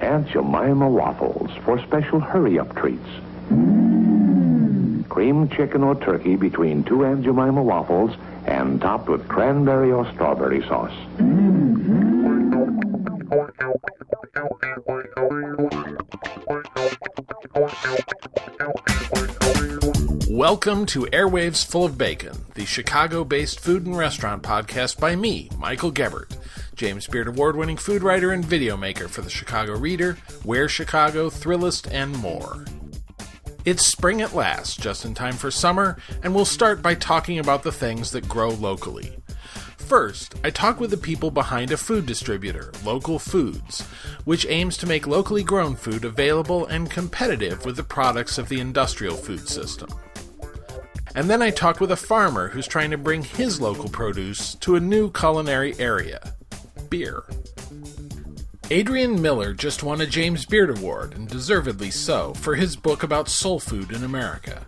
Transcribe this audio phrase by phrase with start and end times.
[0.00, 3.08] Aunt Jemima waffles for special hurry-up treats.
[5.08, 8.16] Cream chicken or turkey between two Aunt Jemima waffles
[8.46, 10.94] and topped with cranberry or strawberry sauce.
[20.28, 25.50] Welcome to Airwaves Full of Bacon, the Chicago based food and restaurant podcast by me,
[25.58, 26.29] Michael Gebert,
[26.80, 31.28] James Beard Award winning food writer and video maker for the Chicago Reader, Where Chicago,
[31.28, 32.64] Thrillist, and more.
[33.66, 37.64] It's spring at last, just in time for summer, and we'll start by talking about
[37.64, 39.14] the things that grow locally.
[39.76, 43.82] First, I talk with the people behind a food distributor, Local Foods,
[44.24, 48.58] which aims to make locally grown food available and competitive with the products of the
[48.58, 49.90] industrial food system.
[51.14, 54.76] And then I talk with a farmer who's trying to bring his local produce to
[54.76, 56.36] a new culinary area
[56.90, 57.24] beer.
[58.72, 63.28] Adrian Miller just won a James Beard Award, and deservedly so, for his book about
[63.28, 64.66] soul food in America.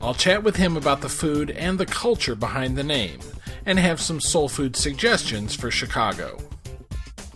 [0.00, 3.20] I'll chat with him about the food and the culture behind the name,
[3.64, 6.38] and have some soul food suggestions for Chicago.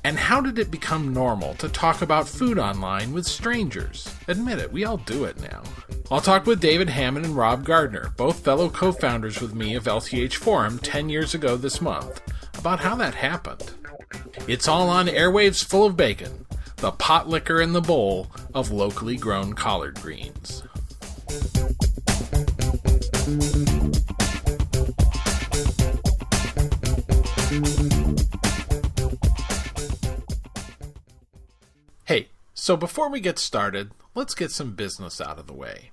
[0.03, 4.13] And how did it become normal to talk about food online with strangers?
[4.29, 5.63] Admit it, we all do it now.
[6.11, 9.85] I'll talk with David Hammond and Rob Gardner, both fellow co founders with me of
[9.85, 12.21] LTH Forum 10 years ago this month,
[12.59, 13.75] about how that happened.
[14.49, 19.17] It's all on airwaves full of bacon, the pot liquor in the bowl of locally
[19.17, 20.63] grown collard greens.
[32.07, 35.93] Hey, so before we get started, let's get some business out of the way.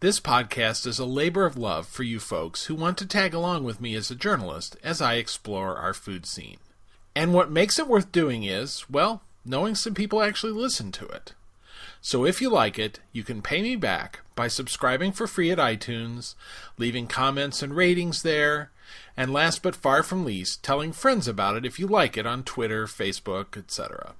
[0.00, 3.64] This podcast is a labor of love for you folks who want to tag along
[3.64, 6.58] with me as a journalist as I explore our food scene.
[7.14, 11.34] And what makes it worth doing is, well, knowing some people actually listen to it.
[12.00, 15.58] So if you like it, you can pay me back by subscribing for free at
[15.58, 16.34] iTunes,
[16.76, 18.70] leaving comments and ratings there,
[19.16, 22.42] and last but far from least, telling friends about it if you like it on
[22.42, 24.14] Twitter, Facebook, etc.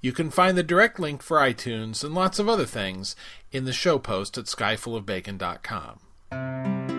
[0.00, 3.16] You can find the direct link for iTunes and lots of other things
[3.52, 6.95] in the show post at skyfullofbacon.com.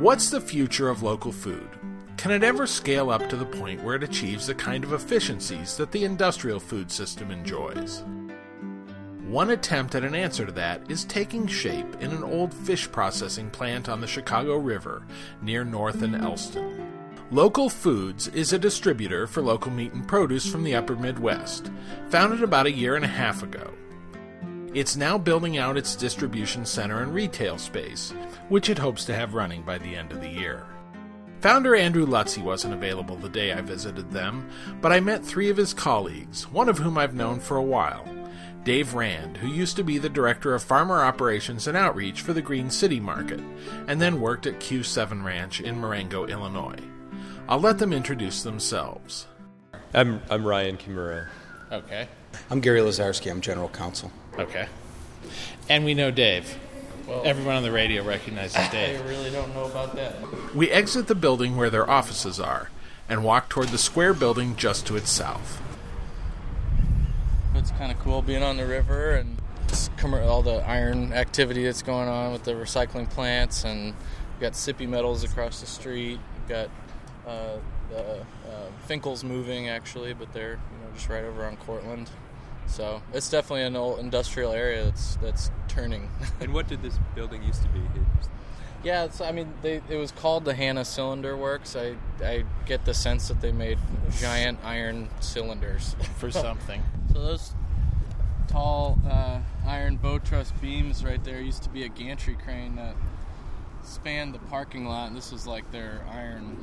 [0.00, 1.68] What's the future of local food?
[2.16, 5.76] Can it ever scale up to the point where it achieves the kind of efficiencies
[5.76, 8.02] that the industrial food system enjoys?
[9.24, 13.50] One attempt at an answer to that is taking shape in an old fish processing
[13.50, 15.06] plant on the Chicago River
[15.42, 16.92] near North and Elston.
[17.30, 21.70] Local Foods is a distributor for local meat and produce from the upper Midwest,
[22.08, 23.72] founded about a year and a half ago.
[24.74, 28.14] It's now building out its distribution center and retail space,
[28.48, 30.64] which it hopes to have running by the end of the year.
[31.42, 34.48] Founder Andrew Lutsky wasn't available the day I visited them,
[34.80, 38.08] but I met three of his colleagues, one of whom I've known for a while
[38.64, 42.40] Dave Rand, who used to be the director of farmer operations and outreach for the
[42.40, 43.40] Green City Market,
[43.88, 46.78] and then worked at Q7 Ranch in Marengo, Illinois.
[47.46, 49.26] I'll let them introduce themselves.
[49.92, 51.26] I'm, I'm Ryan Kimura.
[51.70, 52.08] Okay.
[52.50, 53.30] I'm Gary Lazarski.
[53.30, 54.10] I'm general counsel.
[54.38, 54.68] Okay.
[55.68, 56.58] And we know Dave.
[57.24, 59.00] Everyone on the radio recognizes Dave.
[59.00, 59.08] I Dave.
[59.08, 60.14] really don't know about that.
[60.54, 62.70] We exit the building where their offices are
[63.08, 65.60] and walk toward the square building just to its south.
[67.54, 69.38] It's kind of cool being on the river and
[69.72, 74.52] it's all the iron activity that's going on with the recycling plants, and we've got
[74.52, 76.20] Sipi Metals across the street.
[76.38, 76.68] We've got
[77.26, 77.56] uh,
[77.88, 78.24] the uh,
[78.86, 82.10] Finkl's moving actually, but they're you know just right over on Cortland.
[82.66, 86.08] So it's definitely an old industrial area that's that's turning.
[86.40, 87.80] And what did this building used to be?
[88.84, 91.76] Yeah, it's, I mean, they, it was called the Hanna Cylinder Works.
[91.76, 93.78] I, I get the sense that they made
[94.18, 95.94] giant iron cylinders.
[96.16, 96.82] For something.
[97.12, 97.52] So those
[98.48, 102.96] tall uh, iron bow truss beams right there used to be a gantry crane that
[103.84, 106.58] spanned the parking lot, and this was like their iron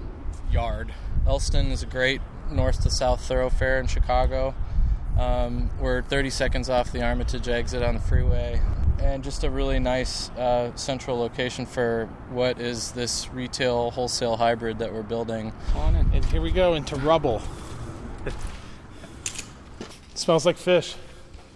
[0.52, 0.94] yard.
[1.26, 4.56] Elston is a great north to south thoroughfare in Chicago.
[5.20, 8.62] Um, we're 30 seconds off the Armitage exit on the freeway,
[9.02, 14.80] and just a really nice uh, central location for what is this retail wholesale hybrid
[14.80, 15.52] that we're building.
[15.76, 16.10] On in.
[16.14, 17.42] And here we go into rubble.
[20.16, 20.96] smells like fish.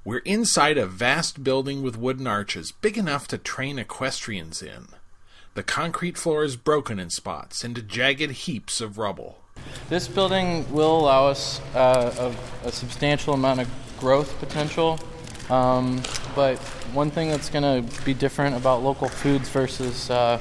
[0.04, 4.88] We're inside a vast building with wooden arches, big enough to train equestrians in.
[5.54, 9.43] The concrete floor is broken in spots into jagged heaps of rubble.
[9.90, 12.34] This building will allow us uh,
[12.64, 13.70] a, a substantial amount of
[14.00, 15.00] growth potential.
[15.50, 16.02] Um,
[16.36, 16.58] but
[16.94, 20.40] one thing that's going to be different about local foods versus uh,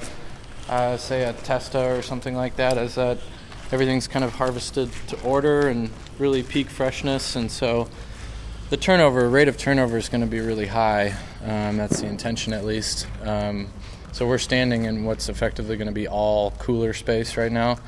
[0.68, 3.18] uh, say a Testa or something like that, is that
[3.72, 7.88] everything's kind of harvested to order and really peak freshness, and so
[8.70, 11.14] the turnover rate of turnover is going to be really high.
[11.44, 13.06] Um, that's the intention, at least.
[13.22, 13.68] Um,
[14.12, 17.78] so we're standing in what's effectively going to be all cooler space right now,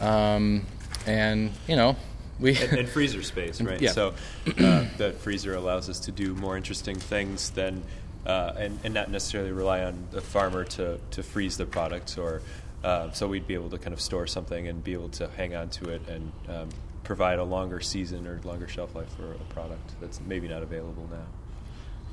[0.00, 0.66] um,
[1.08, 1.96] and you know
[2.38, 3.80] we and, and, freezer space, right?
[3.80, 3.92] Yeah.
[3.92, 4.14] So
[4.46, 7.82] uh, that freezer allows us to do more interesting things than,
[8.26, 12.16] uh, and, and not necessarily rely on the farmer to, to freeze the product.
[12.16, 12.42] Or
[12.84, 15.56] uh, so we'd be able to kind of store something and be able to hang
[15.56, 16.68] on to it and um,
[17.02, 21.08] provide a longer season or longer shelf life for a product that's maybe not available
[21.10, 21.26] now.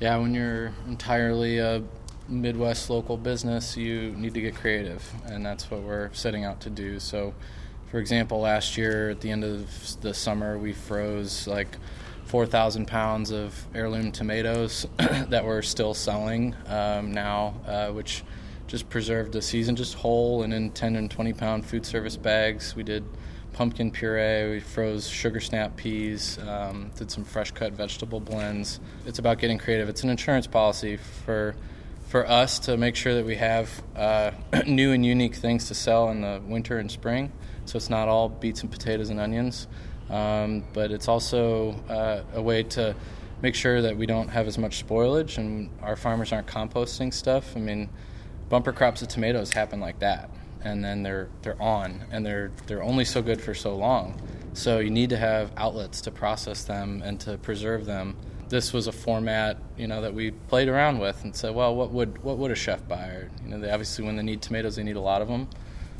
[0.00, 1.82] Yeah, when you're entirely a
[2.28, 6.70] Midwest local business, you need to get creative, and that's what we're setting out to
[6.70, 6.98] do.
[6.98, 7.32] So
[7.90, 11.76] for example, last year at the end of the summer, we froze like
[12.24, 18.24] 4,000 pounds of heirloom tomatoes that we're still selling um, now, uh, which
[18.66, 22.74] just preserved the season just whole and in 10 and 20 pound food service bags.
[22.74, 23.04] We did
[23.52, 28.80] pumpkin puree, we froze sugar snap peas, um, did some fresh cut vegetable blends.
[29.06, 29.88] It's about getting creative.
[29.88, 31.54] It's an insurance policy for
[32.08, 34.30] for us to make sure that we have uh,
[34.66, 37.32] new and unique things to sell in the winter and spring.
[37.66, 39.66] So it's not all beets and potatoes and onions,
[40.08, 42.94] um, but it's also uh, a way to
[43.42, 47.54] make sure that we don't have as much spoilage and our farmers aren't composting stuff.
[47.56, 47.90] I mean,
[48.48, 50.30] bumper crops of tomatoes happen like that,
[50.62, 54.20] and then they're they're on, and they're they're only so good for so long.
[54.52, 58.16] So you need to have outlets to process them and to preserve them.
[58.48, 61.90] This was a format, you know, that we played around with and said, well, what
[61.90, 63.24] would what would a chef buy?
[63.42, 65.48] You know, they obviously when they need tomatoes, they need a lot of them.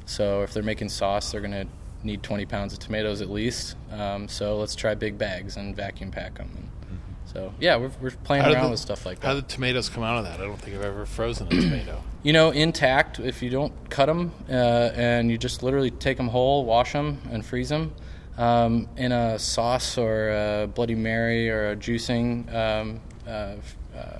[0.06, 1.66] So if they're making sauce, they're going to
[2.02, 3.76] need 20 pounds of tomatoes at least.
[3.90, 6.50] Um, so let's try big bags and vacuum pack them.
[6.56, 9.26] And so yeah, we're, we're playing How around the- with stuff like that.
[9.26, 10.40] How did tomatoes come out of that?
[10.40, 12.00] I don't think I've ever frozen a tomato.
[12.22, 13.18] you know, intact.
[13.18, 14.52] If you don't cut them uh,
[14.94, 17.92] and you just literally take them whole, wash them, and freeze them
[18.38, 23.56] um, in a sauce or a Bloody Mary or a juicing um, uh,
[23.96, 24.18] uh,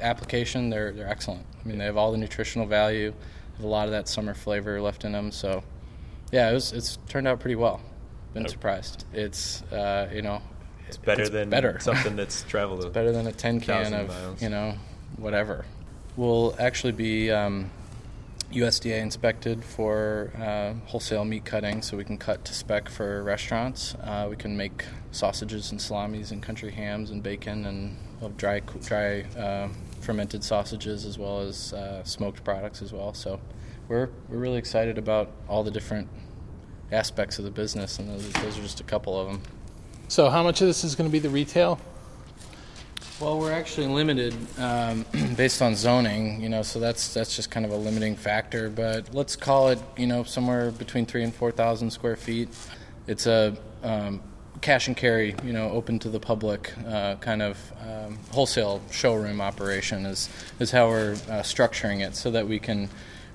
[0.00, 1.44] application, they're they're excellent.
[1.62, 3.12] I mean, they have all the nutritional value,
[3.62, 5.30] a lot of that summer flavor left in them.
[5.32, 5.62] So,
[6.32, 7.80] yeah, it was, it's turned out pretty well.
[8.34, 9.04] Been surprised.
[9.12, 10.40] It's uh, you know,
[10.86, 11.78] It's better than better.
[11.80, 12.92] something that's traveled.
[12.92, 14.42] better than a ten can of miles.
[14.42, 14.74] you know
[15.16, 15.64] whatever.
[16.16, 17.70] We'll actually be um,
[18.52, 23.94] USDA inspected for uh, wholesale meat cutting, so we can cut to spec for restaurants.
[23.96, 27.96] Uh, we can make sausages and salamis and country hams and bacon and
[28.36, 29.68] dry dry uh,
[30.08, 33.12] fermented sausages as well as uh, smoked products as well.
[33.12, 33.38] So
[33.88, 36.08] we're we're really excited about all the different
[36.90, 39.42] aspects of the business, and those, those are just a couple of them.
[40.08, 41.78] so how much of this is going to be the retail?
[43.20, 45.04] Well, we're actually limited um,
[45.36, 48.70] based on zoning, you know, so that's that's just kind of a limiting factor.
[48.70, 52.48] But let's call it, you know, somewhere between three and four thousand square feet.
[53.06, 54.22] It's a um,
[54.60, 59.40] cash and carry, you know, open to the public uh, kind of um, wholesale showroom
[59.40, 60.28] operation is
[60.58, 62.88] is how we're uh, structuring it, so that we can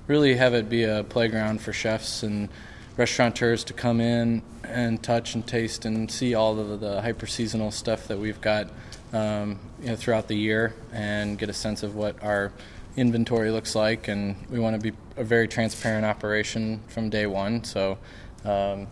[0.06, 2.48] really have it be a playground for chefs and
[2.96, 7.70] restaurateurs to come in and touch and taste and see all of the hyper seasonal
[7.70, 8.68] stuff that we've got
[9.12, 12.52] um, you know, throughout the year and get a sense of what our
[12.96, 14.08] inventory looks like.
[14.08, 17.64] And we want to be a very transparent operation from day one.
[17.64, 17.98] So.
[18.44, 18.88] Um,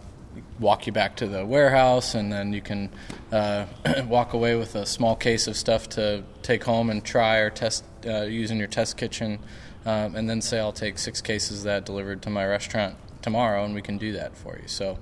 [0.58, 2.90] walk you back to the warehouse, and then you can
[3.30, 3.66] uh,
[4.06, 7.84] walk away with a small case of stuff to take home and try or test
[8.06, 9.38] uh, use in your test kitchen,
[9.84, 13.74] um, and then say I'll take six cases that delivered to my restaurant tomorrow, and
[13.74, 14.68] we can do that for you.
[14.68, 14.98] So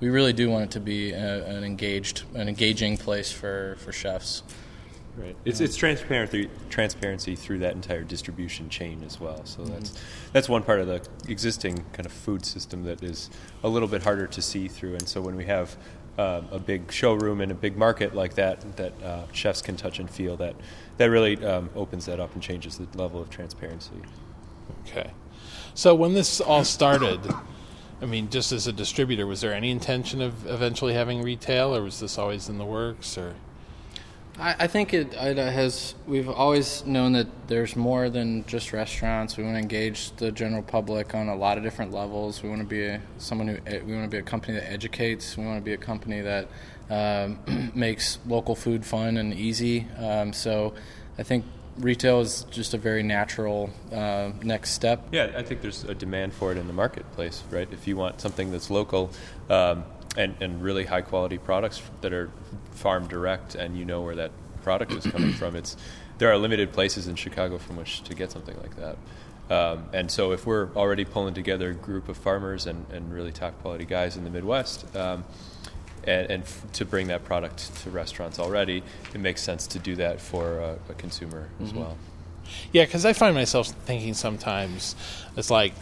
[0.00, 3.92] we really do want it to be a, an engaged, an engaging place for, for
[3.92, 4.42] chefs.
[5.18, 5.34] Right.
[5.44, 9.44] It's it's transparent through, transparency through that entire distribution chain as well.
[9.44, 10.00] So that's
[10.32, 13.28] that's one part of the existing kind of food system that is
[13.64, 14.94] a little bit harder to see through.
[14.94, 15.76] And so when we have
[16.18, 19.98] um, a big showroom and a big market like that that uh, chefs can touch
[19.98, 20.54] and feel, that
[20.98, 23.96] that really um, opens that up and changes the level of transparency.
[24.86, 25.10] Okay.
[25.74, 27.20] So when this all started,
[28.00, 31.82] I mean, just as a distributor, was there any intention of eventually having retail, or
[31.82, 33.18] was this always in the works?
[33.18, 33.34] Or
[34.38, 35.94] I, I think it, it has.
[36.06, 39.36] We've always known that there's more than just restaurants.
[39.36, 42.42] We want to engage the general public on a lot of different levels.
[42.42, 44.70] We want to be a, someone who eh, we want to be a company that
[44.70, 45.36] educates.
[45.36, 46.48] We want to be a company that
[46.88, 49.86] um, makes local food fun and easy.
[49.98, 50.74] Um, so,
[51.18, 51.44] I think
[51.78, 55.08] retail is just a very natural uh, next step.
[55.12, 57.68] Yeah, I think there's a demand for it in the marketplace, right?
[57.72, 59.10] If you want something that's local
[59.48, 59.84] um,
[60.18, 62.28] and, and really high quality products that are
[62.72, 64.30] farm direct and you know where that
[64.62, 65.76] product is coming from, it's
[66.18, 68.96] there are limited places in Chicago from which to get something like that.
[69.50, 73.32] Um, and so, if we're already pulling together a group of farmers and, and really
[73.32, 75.24] top quality guys in the Midwest, um,
[76.04, 78.82] and, and f- to bring that product to restaurants already,
[79.14, 81.78] it makes sense to do that for a, a consumer as Mm-hmm.
[81.80, 81.96] well.
[82.72, 84.96] Yeah, because I find myself thinking sometimes
[85.36, 85.72] it's like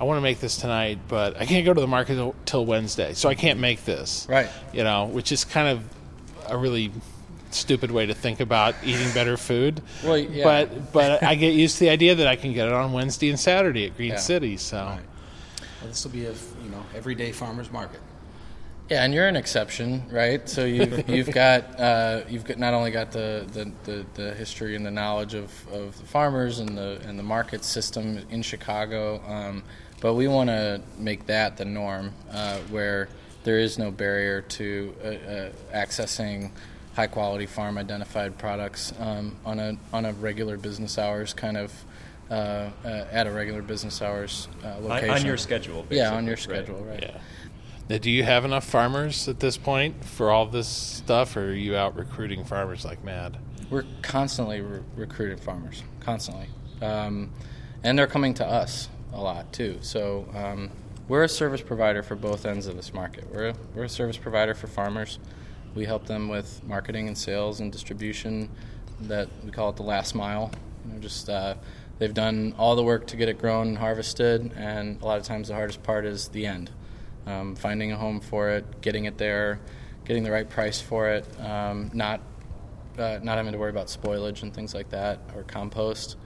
[0.00, 3.12] I want to make this tonight, but I can't go to the market till- Wednesday,
[3.12, 4.26] so I can't make this.
[4.28, 4.48] Right.
[4.72, 5.82] You know, which is kind of
[6.48, 6.90] a really
[7.50, 9.82] stupid way to think about eating better food.
[10.02, 10.44] Well, yeah.
[10.44, 13.28] But but I get used to the idea that I can get it on Wednesday
[13.28, 14.16] and Saturday at Green Yeah.
[14.16, 14.56] City.
[14.56, 14.98] So Well,
[15.88, 18.00] this will be a you know everyday farmers market.
[18.90, 20.46] Yeah, and you're an exception, right?
[20.48, 24.74] So you've you've got uh, you've got not only got the, the, the, the history
[24.74, 29.22] and the knowledge of, of the farmers and the and the market system in Chicago,
[29.28, 29.62] um,
[30.00, 33.08] but we want to make that the norm, uh, where
[33.44, 36.50] there is no barrier to uh, uh, accessing
[36.96, 41.72] high quality farm identified products um, on a on a regular business hours kind of.
[42.28, 45.10] Uh, uh, at a regular business hours uh, location.
[45.10, 46.66] on your schedule, Yeah, on basically, your right.
[46.68, 47.02] schedule, right?
[47.02, 47.20] yeah.
[47.90, 51.52] Now, do you have enough farmers at this point for all this stuff, or are
[51.52, 53.36] you out recruiting farmers like mad?
[53.68, 56.46] We're constantly re- recruiting farmers, constantly,
[56.80, 57.32] um,
[57.82, 59.78] and they're coming to us a lot too.
[59.80, 60.70] So um,
[61.08, 63.26] we're a service provider for both ends of this market.
[63.28, 65.18] We're a, we're a service provider for farmers.
[65.74, 68.50] We help them with marketing and sales and distribution.
[69.00, 70.52] That we call it the last mile.
[70.86, 71.56] You know, just uh,
[71.98, 75.24] they've done all the work to get it grown and harvested, and a lot of
[75.24, 76.70] times the hardest part is the end
[77.26, 79.60] um, finding a home for it, getting it there,
[80.04, 82.20] getting the right price for it, um, not
[82.98, 86.16] uh, not having to worry about spoilage and things like that or compost.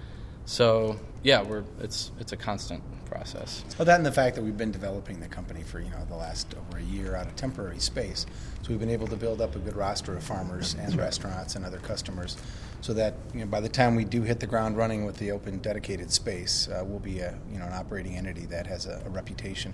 [0.46, 3.64] So yeah, we're it's it's a constant process.
[3.78, 6.16] Well, that and the fact that we've been developing the company for you know the
[6.16, 8.26] last over a year out of temporary space,
[8.62, 11.64] so we've been able to build up a good roster of farmers and restaurants and
[11.64, 12.36] other customers,
[12.80, 15.30] so that you know by the time we do hit the ground running with the
[15.30, 19.02] open dedicated space, uh, we'll be a you know an operating entity that has a,
[19.06, 19.72] a reputation.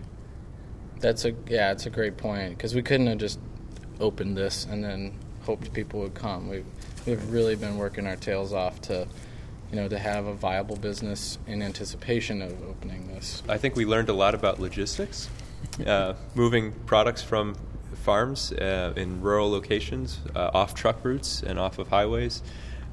[1.00, 3.38] That's a yeah, it's a great point because we couldn't have just
[3.98, 6.48] opened this and then hoped people would come.
[6.48, 6.64] We
[7.06, 9.06] we've really been working our tails off to
[9.70, 13.42] you know to have a viable business in anticipation of opening this.
[13.48, 15.28] I think we learned a lot about logistics,
[15.86, 17.56] uh, moving products from
[18.02, 22.42] farms uh, in rural locations, uh, off truck routes and off of highways,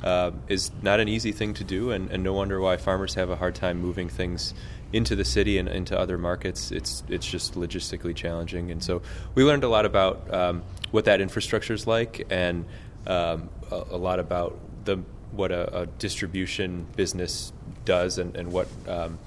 [0.03, 3.29] uh, is not an easy thing to do, and, and no wonder why farmers have
[3.29, 4.53] a hard time moving things
[4.93, 6.71] into the city and into other markets.
[6.71, 9.01] It's it's just logistically challenging, and so
[9.35, 12.65] we learned a lot about um, what that infrastructure is like, and
[13.05, 14.97] um, a, a lot about the
[15.31, 17.51] what a, a distribution business
[17.85, 19.19] does, and, and what um,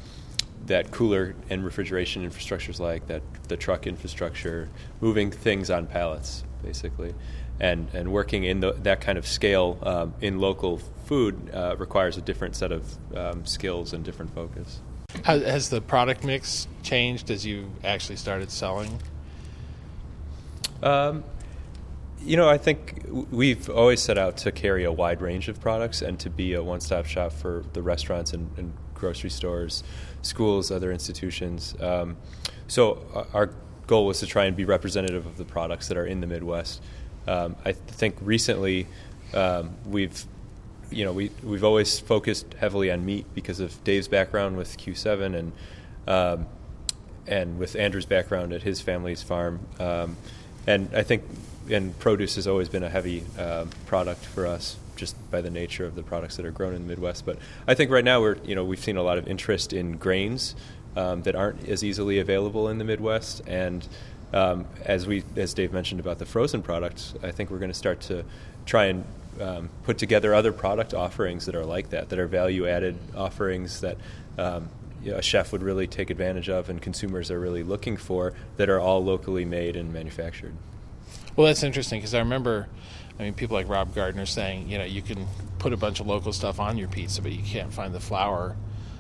[0.67, 4.69] that cooler and refrigeration infrastructure is like, that the truck infrastructure,
[5.01, 7.15] moving things on pallets, basically,
[7.59, 12.17] and and working in the, that kind of scale um, in local food uh, requires
[12.17, 14.81] a different set of um, skills and different focus.
[15.25, 19.01] Has, the product mix changed as you actually started selling?
[20.83, 21.25] Um,
[22.23, 26.03] you know, I think we've always set out to carry a wide range of products
[26.03, 29.83] and to be a one-stop shop for the restaurants and, and grocery stores,
[30.23, 31.75] schools, other institutions.
[31.81, 32.17] Um,
[32.69, 33.51] so uh, our
[33.87, 36.83] goal was to try and be representative of the products that are in the Midwest.
[37.27, 38.87] Um, I th- think recently
[39.35, 40.25] um, we've
[40.91, 45.35] you know, we we've always focused heavily on meat because of Dave's background with Q7
[45.37, 45.53] and
[46.07, 46.47] um,
[47.27, 49.61] and with Andrew's background at his family's farm.
[49.79, 50.17] Um,
[50.67, 51.25] and I think
[51.71, 55.87] and produce has always been a heavy uh, product for us just by the nature
[55.87, 57.25] of the products that are grown in the Midwest.
[57.25, 59.97] But I think right now we're you know we've seen a lot of interest in
[59.97, 60.55] grains
[60.97, 63.87] um, that aren't as easily available in the Midwest and.
[64.33, 67.77] Um, as we, as Dave mentioned about the frozen products, I think we're going to
[67.77, 68.25] start to
[68.65, 69.05] try and
[69.41, 73.81] um, put together other product offerings that are like that, that are value added offerings
[73.81, 73.97] that
[74.39, 74.69] um,
[75.03, 78.35] you know, a chef would really take advantage of and consumers are really looking for
[78.57, 80.55] that are all locally made and manufactured.
[81.37, 82.69] Well, that's interesting because I remember,
[83.19, 85.27] I mean, people like Rob Gardner saying, you know, you can
[85.59, 88.57] put a bunch of local stuff on your pizza, but you can't find the flour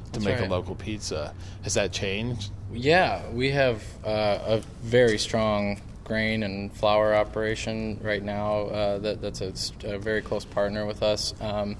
[0.07, 0.49] to That's make right.
[0.49, 1.35] a local pizza.
[1.63, 2.51] Has that changed?
[2.73, 5.81] Yeah, we have uh, a very strong
[6.11, 8.63] grain and flour operation right now.
[8.63, 9.53] Uh, that, that's a,
[9.85, 11.35] a very close partner with us.
[11.41, 11.77] Um,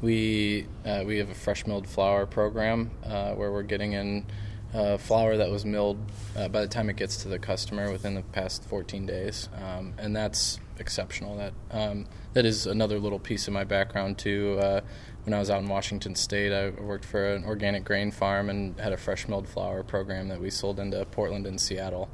[0.00, 4.24] we uh, we have a fresh milled flour program uh, where we're getting in
[4.72, 5.98] uh, flour that was milled
[6.34, 9.92] uh, by the time it gets to the customer within the past 14 days, um,
[9.98, 11.36] and that's exceptional.
[11.36, 14.58] That um, that is another little piece of my background too.
[14.60, 14.80] Uh,
[15.24, 18.80] when I was out in Washington State, I worked for an organic grain farm and
[18.80, 22.08] had a fresh milled flour program that we sold into Portland and Seattle.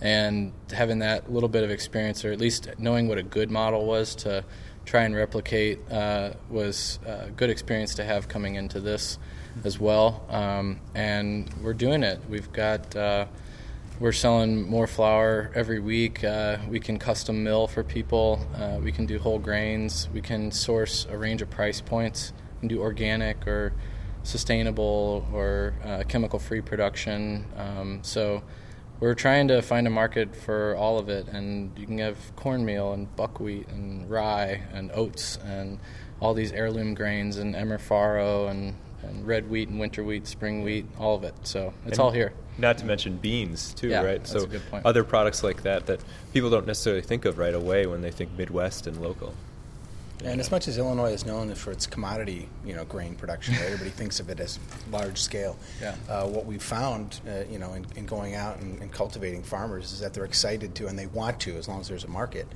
[0.00, 3.86] And having that little bit of experience, or at least knowing what a good model
[3.86, 4.44] was to
[4.84, 9.18] try and replicate, uh, was a good experience to have coming into this
[9.64, 10.24] as well.
[10.28, 12.20] Um, and we're doing it.
[12.28, 13.26] We've got uh,
[14.00, 16.24] we're selling more flour every week.
[16.24, 18.44] Uh, we can custom mill for people.
[18.56, 20.08] Uh, we can do whole grains.
[20.12, 22.32] We can source a range of price points.
[22.58, 23.72] Can do organic or
[24.24, 27.46] sustainable or uh, chemical free production.
[27.56, 28.42] Um, so
[29.00, 31.26] we're trying to find a market for all of it.
[31.28, 35.78] And you can have cornmeal and buckwheat and rye and oats and
[36.20, 40.62] all these heirloom grains and emmer farro and, and red wheat and winter wheat, spring
[40.62, 41.34] wheat, all of it.
[41.42, 42.32] So it's And all here.
[42.56, 44.18] Not to mention beans too, Yeah, right?
[44.18, 44.86] that's so a good point.
[44.86, 46.00] other products like that that
[46.32, 49.34] people don't necessarily think of right away when they think Midwest and local.
[50.22, 53.64] And as much as Illinois is known for its commodity, you know, grain production, right?
[53.64, 54.58] everybody thinks of it as
[54.90, 55.56] large scale.
[55.80, 55.94] Yeah.
[56.08, 59.92] Uh, what we've found, uh, you know, in, in going out and, and cultivating farmers
[59.92, 62.46] is that they're excited to, and they want to, as long as there's a market,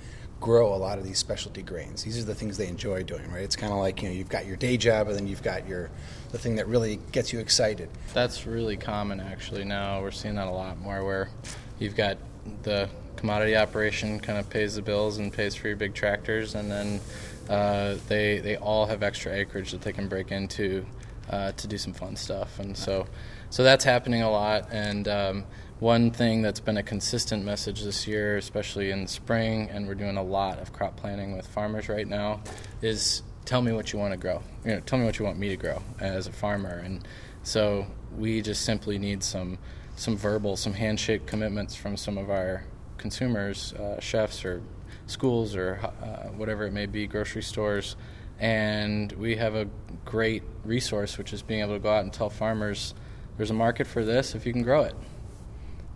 [0.40, 2.04] grow a lot of these specialty grains.
[2.04, 3.42] These are the things they enjoy doing, right?
[3.42, 5.66] It's kind of like you know, you've got your day job, and then you've got
[5.66, 5.90] your
[6.30, 7.88] the thing that really gets you excited.
[8.14, 10.00] That's really common actually now.
[10.00, 11.30] We're seeing that a lot more where
[11.78, 12.18] you've got
[12.62, 16.70] the commodity operation kind of pays the bills and pays for your big tractors, and
[16.70, 17.00] then
[17.48, 20.84] uh, they they all have extra acreage that they can break into
[21.30, 23.06] uh, to do some fun stuff, and so
[23.50, 24.68] so that's happening a lot.
[24.70, 25.44] And um,
[25.80, 30.16] one thing that's been a consistent message this year, especially in spring, and we're doing
[30.16, 32.42] a lot of crop planning with farmers right now,
[32.82, 34.42] is tell me what you want to grow.
[34.64, 36.82] You know, tell me what you want me to grow as a farmer.
[36.84, 37.06] And
[37.42, 37.86] so
[38.16, 39.58] we just simply need some
[39.96, 42.62] some verbal, some handshake commitments from some of our
[42.98, 44.62] consumers, uh, chefs or
[45.10, 47.96] schools or uh, whatever it may be, grocery stores.
[48.38, 49.68] And we have a
[50.04, 52.94] great resource, which is being able to go out and tell farmers
[53.36, 54.94] there's a market for this if you can grow it,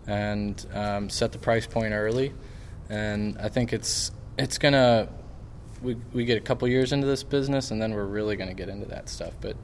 [0.07, 2.33] and um, set the price point early.
[2.89, 5.09] And I think it's it's gonna
[5.81, 8.69] we, we get a couple years into this business and then we're really to get
[8.69, 9.33] into that stuff.
[9.41, 9.55] But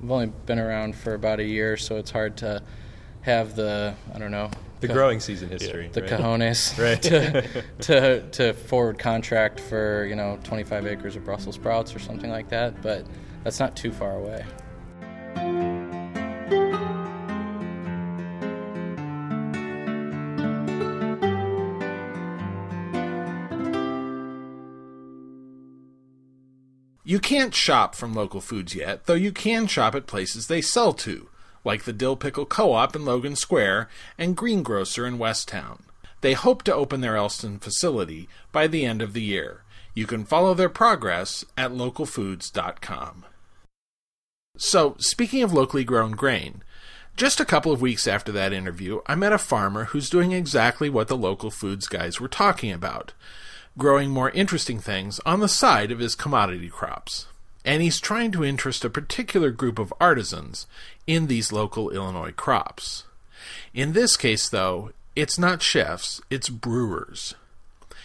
[0.00, 2.62] we've only been around for about a year, so it's hard to
[3.22, 4.50] have the I don't know
[4.80, 5.88] The co- growing season history.
[5.92, 6.10] the right?
[6.10, 7.02] cojones Right.
[7.02, 12.30] to, to to forward contract for you know 25 acres of Brussels sprouts or something
[12.30, 12.80] like that.
[12.82, 13.06] But
[13.44, 14.44] that's not too far away.
[27.04, 30.92] You can't shop from local foods yet, though you can shop at places they sell
[30.92, 31.30] to,
[31.64, 35.80] like the Dill Pickle Co op in Logan Square and Greengrocer in Westtown.
[36.20, 39.62] They hope to open their Elston facility by the end of the year.
[39.94, 43.24] You can follow their progress at localfoods.com.
[44.56, 46.62] So, speaking of locally grown grain,
[47.16, 50.88] just a couple of weeks after that interview, I met a farmer who's doing exactly
[50.90, 53.12] what the local foods guys were talking about
[53.78, 57.28] growing more interesting things on the side of his commodity crops.
[57.64, 60.66] And he's trying to interest a particular group of artisans
[61.08, 63.04] in these local Illinois crops.
[63.74, 67.34] In this case, though, it's not chefs, it's brewers.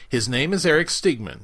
[0.09, 1.41] His name is Eric Stigman,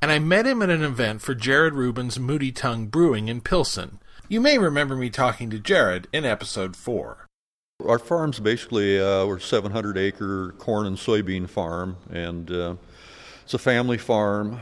[0.00, 3.98] and I met him at an event for Jared Rubin's Moody Tongue Brewing in Pilsen.
[4.28, 7.26] You may remember me talking to Jared in episode 4.
[7.86, 12.74] Our farm's basically uh, we're a 700 acre corn and soybean farm, and uh,
[13.44, 14.58] it's a family farm,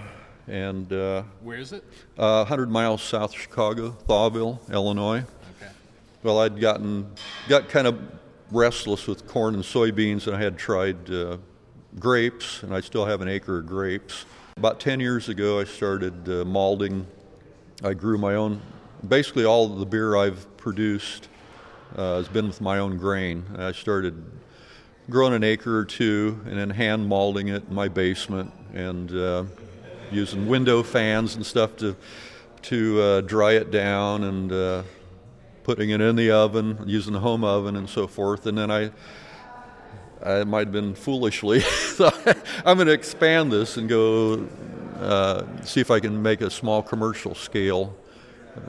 [0.49, 1.85] and uh, Where is it?
[2.18, 5.23] uh, 100 miles south of Chicago, Thawville, Illinois.
[6.24, 7.06] Well, I'd gotten
[7.48, 8.00] got kind of
[8.50, 11.37] restless with corn and soybeans, and I had tried uh,
[11.98, 14.24] grapes, and I still have an acre of grapes.
[14.56, 17.06] About 10 years ago, I started uh, malting.
[17.82, 18.62] I grew my own.
[19.06, 21.28] Basically, all the beer I've produced
[21.94, 23.44] uh, has been with my own grain.
[23.58, 24.24] I started
[25.10, 29.44] growing an acre or two, and then hand malting it in my basement, and uh,
[30.10, 31.94] using window fans and stuff to
[32.62, 34.82] to uh, dry it down, and uh,
[35.64, 38.46] putting it in the oven, using the home oven, and so forth.
[38.46, 38.90] And then I,
[40.24, 44.46] I might have been foolishly, thought, I'm going to expand this and go
[45.00, 47.96] uh, see if I can make a small commercial scale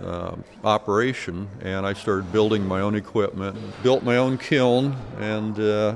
[0.01, 1.47] uh, operation.
[1.61, 5.95] And I started building my own equipment, built my own kiln, and uh,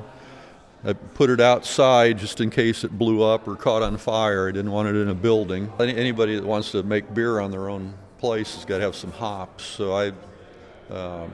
[0.83, 4.49] I put it outside just in case it blew up or caught on fire.
[4.49, 5.71] I didn't want it in a building.
[5.79, 8.95] Any- Anybody that wants to make beer on their own place has got to have
[8.95, 9.63] some hops.
[9.63, 10.11] So I,
[10.89, 11.31] um,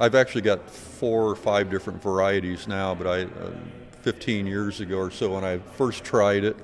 [0.00, 2.94] I've actually got four or five different varieties now.
[2.94, 3.52] But I, uh,
[4.02, 6.56] 15 years ago or so, when I first tried it,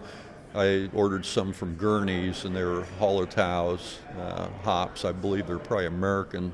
[0.54, 5.04] I ordered some from Gurney's, and they were Hallertau's uh, hops.
[5.04, 6.52] I believe they're probably American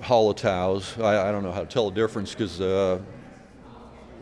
[0.00, 0.98] Hallertau's.
[1.00, 2.60] I, I don't know how to tell the difference because.
[2.60, 3.00] Uh,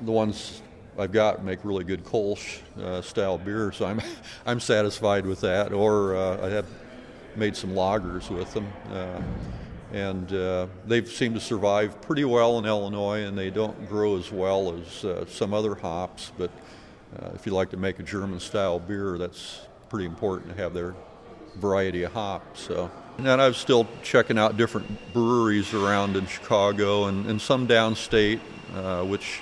[0.03, 0.63] the ones
[0.99, 4.01] I've got make really good Kolsch uh, style beer, so I'm
[4.47, 5.73] I'm satisfied with that.
[5.73, 6.67] Or uh, I have
[7.37, 9.21] made some lagers with them, uh,
[9.93, 14.31] and uh, they've seemed to survive pretty well in Illinois, and they don't grow as
[14.31, 16.33] well as uh, some other hops.
[16.39, 16.51] But
[17.19, 20.75] uh, if you like to make a German style beer, that's pretty important to have
[20.75, 20.95] their
[21.57, 22.61] variety of hops.
[22.61, 22.91] So.
[23.19, 28.41] And I was still checking out different breweries around in Chicago and, and some downstate,
[28.75, 29.41] uh, which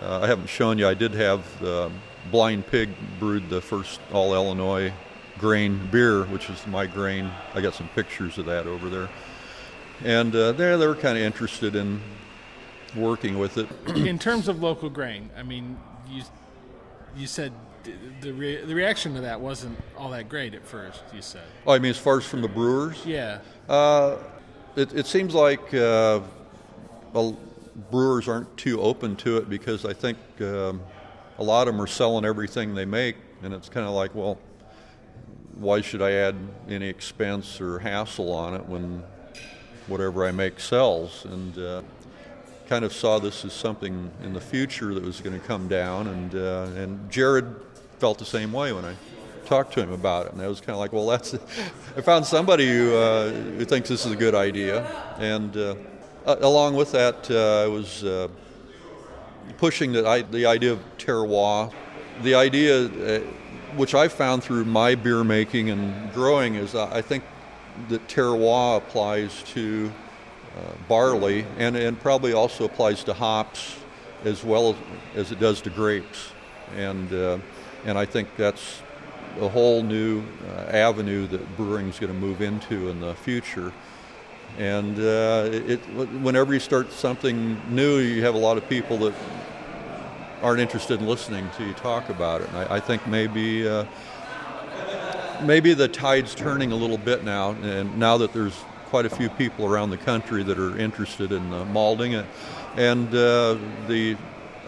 [0.00, 0.88] uh, I haven't shown you.
[0.88, 1.90] I did have uh,
[2.30, 4.92] Blind Pig brewed the first all Illinois
[5.38, 7.30] grain beer, which is my grain.
[7.54, 9.08] I got some pictures of that over there.
[10.04, 12.00] And uh, they they were kind of interested in
[12.96, 13.68] working with it.
[13.96, 16.22] in terms of local grain, I mean, you
[17.16, 17.52] you said
[18.20, 21.02] the re- the reaction to that wasn't all that great at first.
[21.14, 21.42] You said.
[21.66, 23.40] Oh, I mean, as far as from the brewers, Yeah.
[23.68, 24.16] uh,
[24.76, 26.20] it, it seems like uh,
[27.12, 27.38] well,
[27.90, 30.80] brewers aren't too open to it because I think um,
[31.38, 34.38] a lot of them are selling everything they make, and it's kind of like, well,
[35.56, 36.36] why should I add
[36.68, 39.02] any expense or hassle on it when
[39.90, 41.24] whatever I make sells?
[41.26, 41.82] And uh,
[42.70, 46.06] kind of saw this as something in the future that was going to come down,
[46.06, 47.56] and uh, and Jared
[47.98, 48.94] felt the same way when I
[49.44, 51.34] talked to him about it, and I was kind of like, well, that's
[51.96, 54.86] I found somebody who uh, who thinks this is a good idea,
[55.18, 55.74] and uh,
[56.26, 58.28] along with that, uh, I was uh,
[59.58, 61.72] pushing the the idea of terroir,
[62.22, 62.86] the idea
[63.76, 67.24] which I found through my beer making and growing is I think
[67.88, 69.90] that terroir applies to
[70.56, 73.76] uh, barley and, and probably also applies to hops
[74.24, 74.76] as well
[75.14, 76.32] as it does to grapes.
[76.76, 77.38] And, uh,
[77.84, 78.82] and I think that's
[79.40, 83.72] a whole new uh, avenue that brewing is going to move into in the future.
[84.58, 85.78] And uh, it,
[86.22, 89.14] whenever you start something new, you have a lot of people that
[90.42, 92.48] aren't interested in listening to you talk about it.
[92.48, 93.84] And I, I think maybe uh,
[95.42, 98.54] maybe the tide's turning a little bit now, and now that there's
[98.86, 102.26] quite a few people around the country that are interested in uh, malting it,
[102.76, 104.16] and uh, the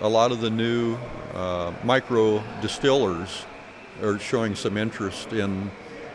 [0.00, 0.96] a lot of the new
[1.35, 3.44] uh, micro distillers
[4.02, 5.70] are showing some interest in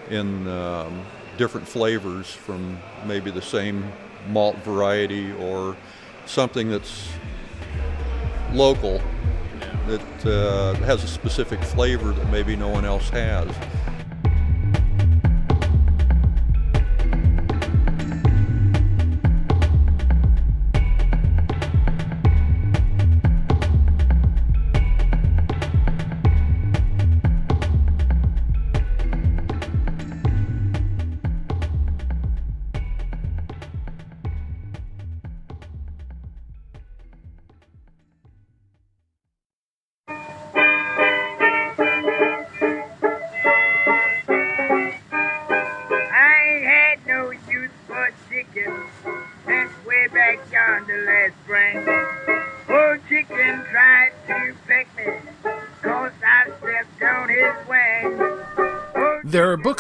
[0.10, 1.06] in um,
[1.38, 3.92] different flavors from maybe the same
[4.30, 5.76] malt variety or
[6.26, 7.08] something that's
[8.54, 9.02] local
[9.88, 13.48] that uh, has a specific flavor that maybe no one else has.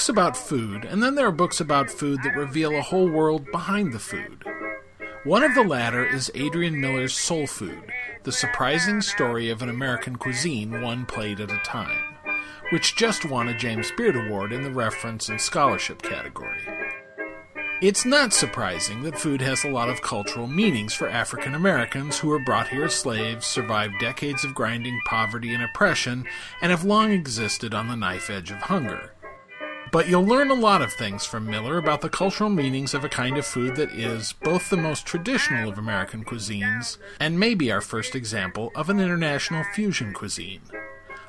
[0.08, 3.46] Books about food, and then there are books about food that reveal a whole world
[3.52, 4.41] behind the food.
[5.26, 7.91] One of the latter is Adrian Miller's Soul Food,
[8.24, 12.15] the surprising story of an American cuisine one plate at a time,
[12.70, 16.62] which just won a James Beard Award in the reference and scholarship category.
[17.82, 22.30] It's not surprising that food has a lot of cultural meanings for African Americans who
[22.30, 26.26] were brought here as slaves, survived decades of grinding poverty and oppression,
[26.62, 29.12] and have long existed on the knife edge of hunger.
[29.91, 33.10] But you'll learn a lot of things from Miller about the cultural meanings of a
[33.10, 37.82] kind of food that is both the most traditional of American cuisines and maybe our
[37.82, 40.62] first example of an international fusion cuisine.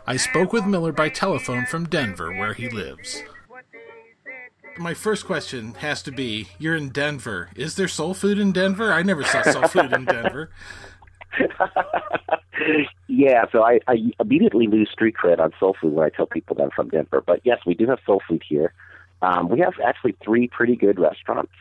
[0.07, 3.23] I spoke with Miller by telephone from Denver, where he lives.
[3.47, 3.79] what they
[4.25, 7.51] said My first question has to be You're in Denver.
[7.55, 8.93] Is there soul food in Denver?
[8.93, 10.51] I never saw soul food in Denver.
[13.09, 16.57] Yeah, so I, I immediately lose street cred on soul food when I tell people
[16.57, 17.23] that I'm from Denver.
[17.25, 18.73] But yes, we do have soul food here.
[19.23, 21.53] Um, we have actually three pretty good restaurants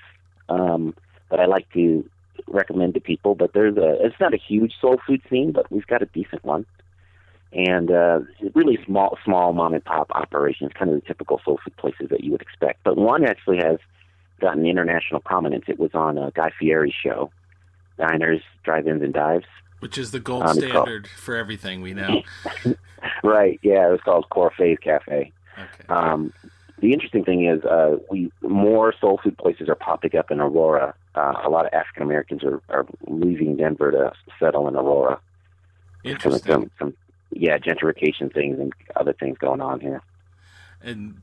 [0.50, 0.94] um,
[1.30, 2.08] that I like to
[2.48, 3.36] recommend to people.
[3.36, 6.44] But there's a it's not a huge soul food scene, but we've got a decent
[6.44, 6.66] one,
[7.52, 8.20] and uh,
[8.54, 12.24] really small small mom and pop operations, kind of the typical soul food places that
[12.24, 12.84] you would expect.
[12.84, 13.80] But one actually has
[14.40, 15.66] gotten international prominence.
[15.68, 17.32] It was on uh, Guy Fieri's show,
[17.98, 19.46] Diners, Drive-ins, and Dives.
[19.80, 22.24] Which is the gold Um, it's called- standard for everything we know.
[23.24, 23.60] Right.
[23.62, 25.32] Yeah, it was called CoraFaye's Cafe.
[25.58, 25.88] Okay.
[25.90, 26.34] Um,
[26.80, 30.94] the interesting thing is, uh, we more soul food places are popping up in Aurora.
[31.16, 35.20] Uh, a lot of African Americans are, are leaving Denver to settle in Aurora.
[36.04, 36.52] Interesting.
[36.52, 36.94] some, some
[37.32, 40.02] yeah, gentrification things and other things going on here.
[40.82, 41.22] And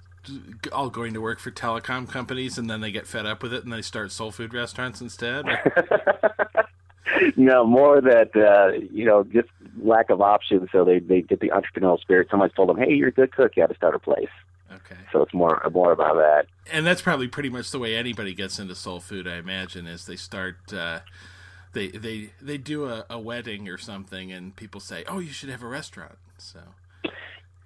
[0.73, 3.62] all going to work for telecom companies, and then they get fed up with it,
[3.64, 5.45] and they start soul food restaurants instead.
[7.37, 9.49] no, more that uh, you know, just
[9.81, 10.69] lack of options.
[10.73, 12.29] So they they get the entrepreneurial spirit.
[12.31, 13.57] Somebody told them, "Hey, you're a good cook.
[13.57, 14.29] You have to start a place."
[14.73, 15.01] Okay.
[15.12, 16.47] So it's more more about that.
[16.73, 19.29] And that's probably pretty much the way anybody gets into soul food.
[19.29, 20.73] I imagine is they start.
[20.73, 21.01] Uh,
[21.73, 25.51] they they they do a, a wedding or something, and people say, "Oh, you should
[25.51, 26.61] have a restaurant." So.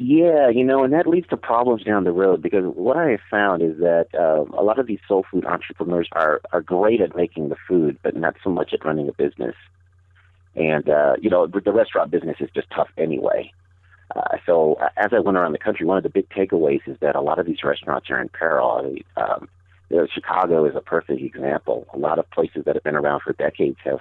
[0.00, 3.20] Yeah, you know, and that leads to problems down the road because what I have
[3.28, 7.16] found is that uh, a lot of these soul food entrepreneurs are are great at
[7.16, 9.56] making the food, but not so much at running a business.
[10.54, 13.52] And uh, you know, the restaurant business is just tough anyway.
[14.14, 16.96] Uh, so uh, as I went around the country, one of the big takeaways is
[17.00, 18.70] that a lot of these restaurants are in peril.
[18.70, 19.48] I mean, um,
[19.90, 21.88] you know, Chicago is a perfect example.
[21.92, 24.00] A lot of places that have been around for decades have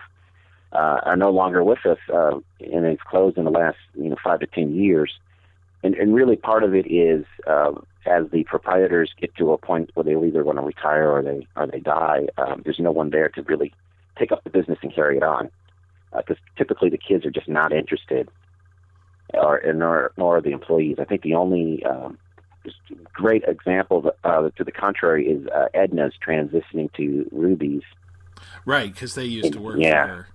[0.73, 4.17] uh, are no longer with us, uh, and it's closed in the last you know
[4.23, 5.11] five to ten years
[5.83, 7.71] and, and really part of it is uh,
[8.05, 11.47] as the proprietors get to a point where they either want to retire or they
[11.55, 13.73] or they die, um, there's no one there to really
[14.17, 15.49] take up the business and carry it on,
[16.15, 18.29] because uh, typically the kids are just not interested,
[19.33, 20.97] or nor nor the employees.
[20.99, 22.17] I think the only um,
[23.13, 27.83] great example uh, to the contrary is uh, Edna's transitioning to Ruby's.
[28.65, 30.05] Right, because they used to work yeah.
[30.07, 30.27] for.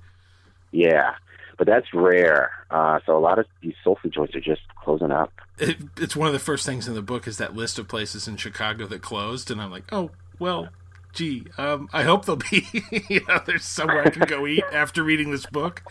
[0.72, 1.14] Yeah,
[1.62, 2.50] but that's rare.
[2.72, 5.32] Uh, so a lot of these soul food joints are just closing up.
[5.58, 8.26] It, it's one of the first things in the book is that list of places
[8.26, 10.70] in Chicago that closed, and I'm like, oh well,
[11.12, 12.66] gee, um, I hope there'll be
[13.08, 15.84] you know there's somewhere I can go eat after reading this book.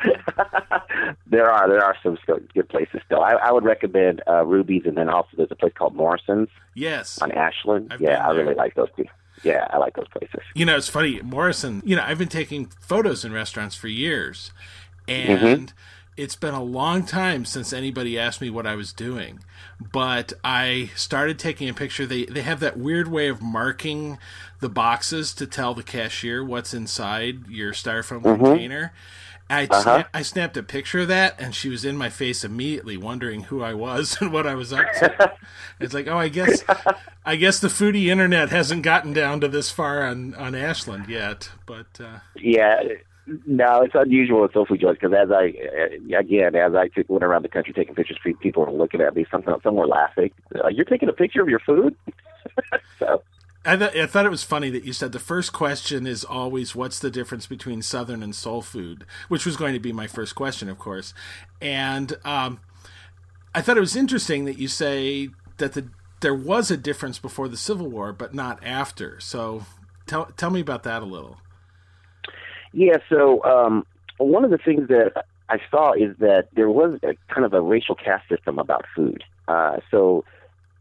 [1.28, 3.22] there are there are some good places still.
[3.22, 6.48] I, I would recommend uh, Ruby's, and then also there's a place called Morrison's.
[6.74, 7.92] Yes, on Ashland.
[7.92, 9.04] I've yeah, I really like those two.
[9.42, 10.40] Yeah, I like those places.
[10.54, 11.82] You know, it's funny, Morrison.
[11.84, 14.50] You know, I've been taking photos in restaurants for years,
[15.08, 15.46] Mm-hmm.
[15.46, 15.72] and
[16.16, 19.40] it's been a long time since anybody asked me what I was doing.
[19.92, 22.06] But I started taking a picture.
[22.06, 24.18] They they have that weird way of marking
[24.60, 28.38] the boxes to tell the cashier what's inside your styrofoam Mhm.
[28.44, 28.92] container.
[29.48, 29.98] I, Uh-huh.
[30.00, 33.42] sna- I snapped a picture of that, and she was in my face immediately, wondering
[33.44, 35.32] who I was and what I was up to.
[35.80, 36.64] it's like, oh, I guess,
[37.24, 41.50] I guess the foodie internet hasn't gotten down to this far on on Ashland yet.
[41.66, 42.80] But uh, Yeah,
[43.46, 47.08] no, it's unusual with soul food joints because as I uh, again as I took,
[47.08, 49.26] went around the country taking pictures, people were looking at me.
[49.30, 50.30] Some some were laughing.
[50.54, 51.96] Uh, You're taking a picture of your food.
[52.98, 53.22] so
[53.64, 56.76] I, th- I thought it was funny that you said the first question is always
[56.76, 60.36] what's the difference between Southern and soul food, which was going to be my first
[60.36, 61.12] question, of course.
[61.60, 62.60] And um,
[63.52, 65.88] I thought it was interesting that you say that the
[66.20, 69.18] there was a difference before the Civil War, but not after.
[69.18, 69.66] So
[70.06, 71.38] tell tell me about that a little.
[72.76, 73.86] Yeah, so um,
[74.18, 77.60] one of the things that I saw is that there was a, kind of a
[77.62, 79.24] racial caste system about food.
[79.48, 80.26] Uh, so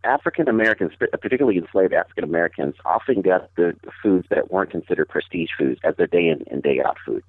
[0.03, 5.79] African Americans, particularly enslaved African Americans, often got the foods that weren't considered prestige foods
[5.85, 7.23] as their day in and day out food.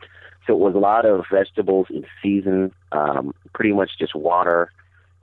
[0.48, 4.72] So it was a lot of vegetables in season, um, pretty much just water,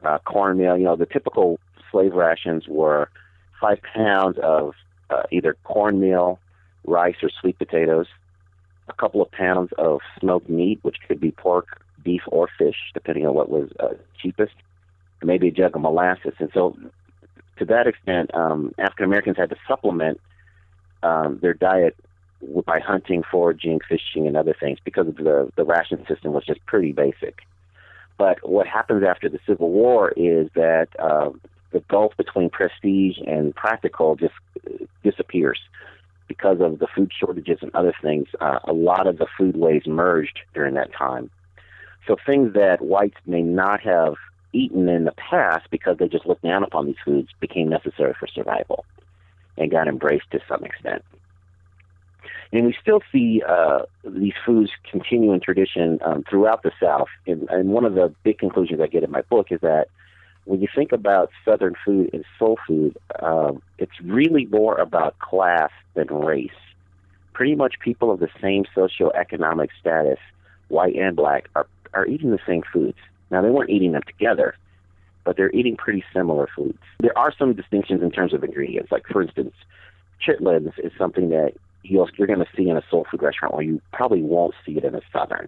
[0.05, 0.77] uh, cornmeal.
[0.77, 1.59] You know, the typical
[1.91, 3.09] slave rations were
[3.59, 4.73] five pounds of
[5.09, 6.39] uh, either cornmeal,
[6.85, 8.07] rice, or sweet potatoes,
[8.87, 13.25] a couple of pounds of smoked meat, which could be pork, beef, or fish, depending
[13.25, 14.53] on what was uh, cheapest,
[15.21, 16.33] maybe a jug of molasses.
[16.39, 16.77] And so,
[17.57, 20.19] to that extent, um, African Americans had to supplement
[21.01, 21.95] um, their diet
[22.65, 26.91] by hunting, foraging, fishing, and other things because the the ration system was just pretty
[26.91, 27.39] basic.
[28.17, 31.29] But what happens after the Civil War is that uh,
[31.71, 34.33] the gulf between prestige and practical just
[34.65, 35.59] uh, disappears
[36.33, 38.27] because of the food shortages and other things.
[38.41, 41.29] Uh, a lot of the foodways merged during that time.
[42.07, 44.15] So things that whites may not have
[44.51, 48.27] eaten in the past because they just looked down upon these foods became necessary for
[48.27, 48.85] survival
[49.57, 51.03] and got embraced to some extent.
[52.51, 57.09] And we still see uh, these foods continue in tradition um, throughout the South.
[57.27, 59.87] And, and one of the big conclusions I get in my book is that
[60.45, 65.71] when you think about Southern food and soul food, um, it's really more about class
[65.93, 66.49] than race.
[67.33, 70.19] Pretty much people of the same socioeconomic status,
[70.67, 72.97] white and black, are, are eating the same foods.
[73.31, 74.55] Now, they weren't eating them together,
[75.23, 76.79] but they're eating pretty similar foods.
[76.99, 78.91] There are some distinctions in terms of ingredients.
[78.91, 79.53] Like, for instance,
[80.25, 81.53] chitlins is something that
[81.83, 84.83] you're going to see in a soul food restaurant where you probably won't see it
[84.83, 85.47] in a Southern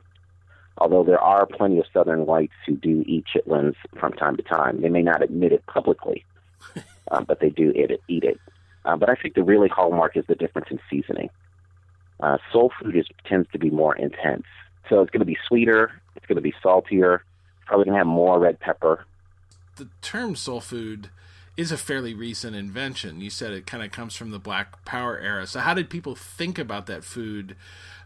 [0.78, 4.82] although there are plenty of Southern whites who do eat chitlins from time to time.
[4.82, 6.26] They may not admit it publicly,
[7.12, 8.02] um, but they do eat it.
[8.08, 8.40] Eat it.
[8.84, 11.30] Uh, but I think the really hallmark is the difference in seasoning.
[12.20, 14.46] Uh, soul food is, tends to be more intense,
[14.90, 17.24] so it's going to be sweeter, it's going to be saltier,
[17.66, 19.06] probably gonna have more red pepper.
[19.76, 21.10] The term soul food
[21.58, 23.22] is a fairly recent invention.
[23.22, 25.48] You said it kind of comes from the Black Power era.
[25.48, 27.56] So how did people think about that food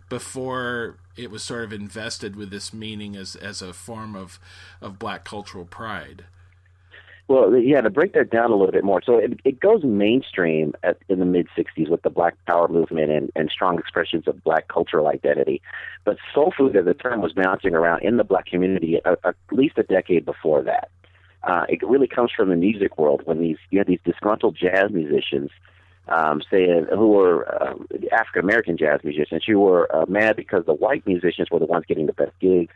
[0.09, 4.39] before it was sort of invested with this meaning as as a form of
[4.81, 6.25] of black cultural pride?
[7.29, 9.03] Well, yeah, to break that down a little bit more.
[9.05, 13.11] So it, it goes mainstream at, in the mid 60s with the Black Power movement
[13.11, 15.61] and, and strong expressions of black cultural identity.
[16.05, 19.35] But soul food as a term was bouncing around in the black community at, at
[19.51, 20.89] least a decade before that.
[21.43, 24.89] Uh, it really comes from the music world when these you had these disgruntled jazz
[24.91, 25.51] musicians,
[26.09, 30.73] um, saying who were um, African American jazz musicians, who were uh, mad because the
[30.73, 32.73] white musicians were the ones getting the best gigs,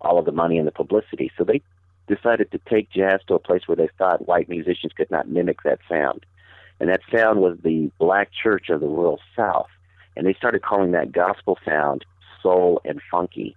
[0.00, 1.30] all of the money and the publicity.
[1.36, 1.62] So they
[2.06, 5.62] decided to take jazz to a place where they thought white musicians could not mimic
[5.62, 6.24] that sound.
[6.78, 9.68] And that sound was the black church of the rural South.
[10.16, 12.04] And they started calling that gospel sound
[12.42, 13.56] soul and funky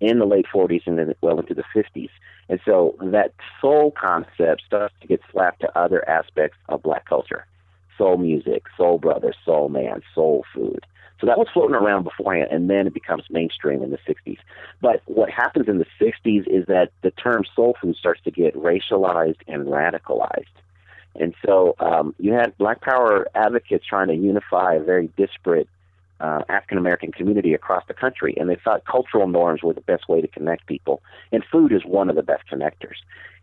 [0.00, 2.10] in the late 40s and then well into the 50s.
[2.48, 7.46] And so that soul concept starts to get slapped to other aspects of black culture
[7.96, 10.84] soul music, soul brothers, soul man, soul food.
[11.20, 14.38] So that was floating around beforehand, and then it becomes mainstream in the 60s.
[14.82, 18.54] But what happens in the 60s is that the term soul food starts to get
[18.54, 20.44] racialized and radicalized.
[21.14, 25.68] And so um, you had Black Power advocates trying to unify a very disparate
[26.24, 30.08] uh, African American community across the country, and they thought cultural norms were the best
[30.08, 32.96] way to connect people, and food is one of the best connectors.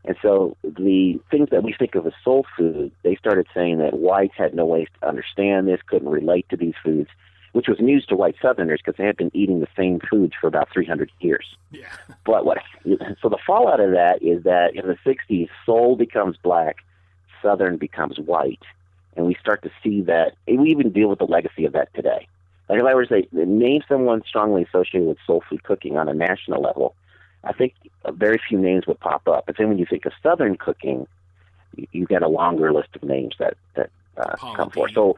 [0.03, 3.93] And so the things that we think of as soul food, they started saying that
[3.93, 7.09] whites had no way to understand this, couldn't relate to these foods,
[7.51, 10.47] which was news to white Southerners because they had been eating the same foods for
[10.47, 11.55] about 300 years.
[11.69, 11.85] Yeah.
[12.25, 12.59] But what?
[13.21, 16.77] So the fallout of that is that in the 60s, soul becomes black,
[17.43, 18.63] Southern becomes white,
[19.15, 20.33] and we start to see that.
[20.47, 22.27] We even deal with the legacy of that today.
[22.71, 26.07] Like if I were to say, name someone strongly associated with soul food cooking on
[26.07, 26.95] a national level,
[27.43, 27.73] I think
[28.07, 29.45] very few names would pop up.
[29.45, 31.05] But then when you think of Southern cooking,
[31.75, 34.93] you, you get a longer list of names that that uh, come forth.
[34.93, 35.17] So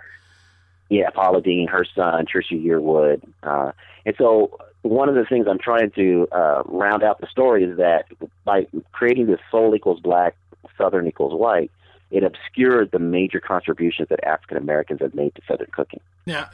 [0.90, 3.22] yeah, Paula Deen, her son, Trisha Yearwood.
[3.44, 3.72] Uh,
[4.04, 7.78] and so one of the things I'm trying to uh, round out the story is
[7.78, 8.06] that
[8.46, 10.36] by creating this soul equals black,
[10.76, 11.70] Southern equals white,
[12.14, 16.00] it obscured the major contributions that African Americans have made to Southern cooking.
[16.28, 16.50] Now,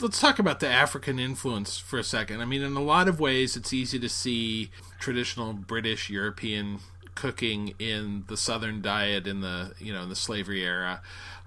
[0.00, 2.40] let's talk about the African influence for a second.
[2.40, 6.78] I mean, in a lot of ways, it's easy to see traditional British, European
[7.14, 11.02] cooking in the Southern diet in the you know in the slavery era.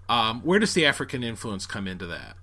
[0.08, 2.38] Um, where does the African influence come into that?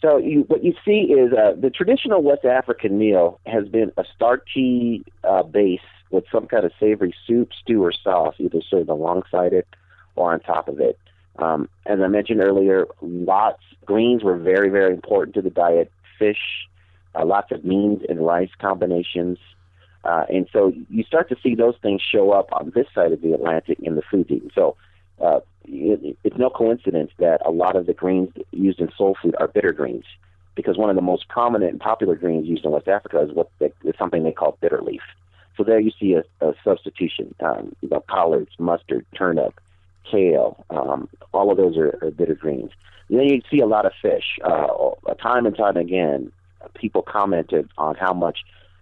[0.00, 4.04] So you, what you see is uh, the traditional West African meal has been a
[4.16, 9.52] starchy uh, base with some kind of savory soup, stew, or sauce, either served alongside
[9.52, 9.66] it
[10.16, 10.98] or on top of it.
[11.38, 15.90] Um, as I mentioned earlier, lots greens were very, very important to the diet.
[16.18, 16.68] Fish,
[17.14, 19.38] uh, lots of beans and rice combinations,
[20.04, 23.22] uh, and so you start to see those things show up on this side of
[23.22, 24.50] the Atlantic in the food eaten.
[24.54, 24.76] So
[25.20, 29.34] uh, it, it's no coincidence that a lot of the greens used in soul food
[29.38, 30.04] are bitter greens,
[30.54, 33.50] because one of the most prominent and popular greens used in West Africa is what
[33.58, 35.02] they, is something they call bitter leaf.
[35.60, 37.34] So there you see a, a substitution.
[37.40, 39.60] Um, you know, collards, mustard, turnip,
[40.10, 40.64] kale.
[40.70, 42.70] Um, all of those are, are bitter greens.
[43.10, 44.38] And then you see a lot of fish.
[44.42, 44.68] Uh,
[45.22, 46.32] time and time again,
[46.76, 48.38] people commented on how much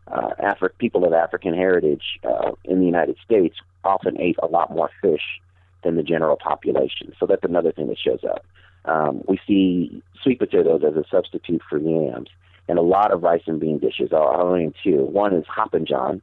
[0.06, 4.70] uh, Afri- people of African heritage uh, in the United States often ate a lot
[4.70, 5.40] more fish
[5.82, 7.12] than the general population.
[7.18, 8.46] So that's another thing that shows up.
[8.84, 12.28] Um, we see sweet potatoes as a substitute for yams,
[12.68, 14.10] and a lot of rice and bean dishes.
[14.12, 15.02] I'll, name two.
[15.02, 16.22] One is Hoppin' John,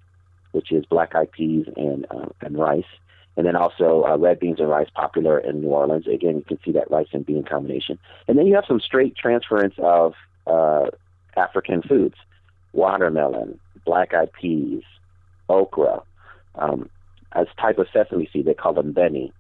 [0.56, 2.84] which is black eyed peas and uh, and rice,
[3.38, 6.08] and then also uh, red beans and rice, popular in New Orleans.
[6.08, 8.00] Again, you can see that rice and bean combination.
[8.28, 10.14] And then you have some straight transference of
[10.48, 10.88] uh,
[11.38, 12.16] African foods:
[12.74, 14.84] watermelon, black eyed peas,
[15.50, 16.02] okra,
[16.56, 16.90] um,
[17.34, 18.46] as type of sesame seed.
[18.46, 19.32] They call them benne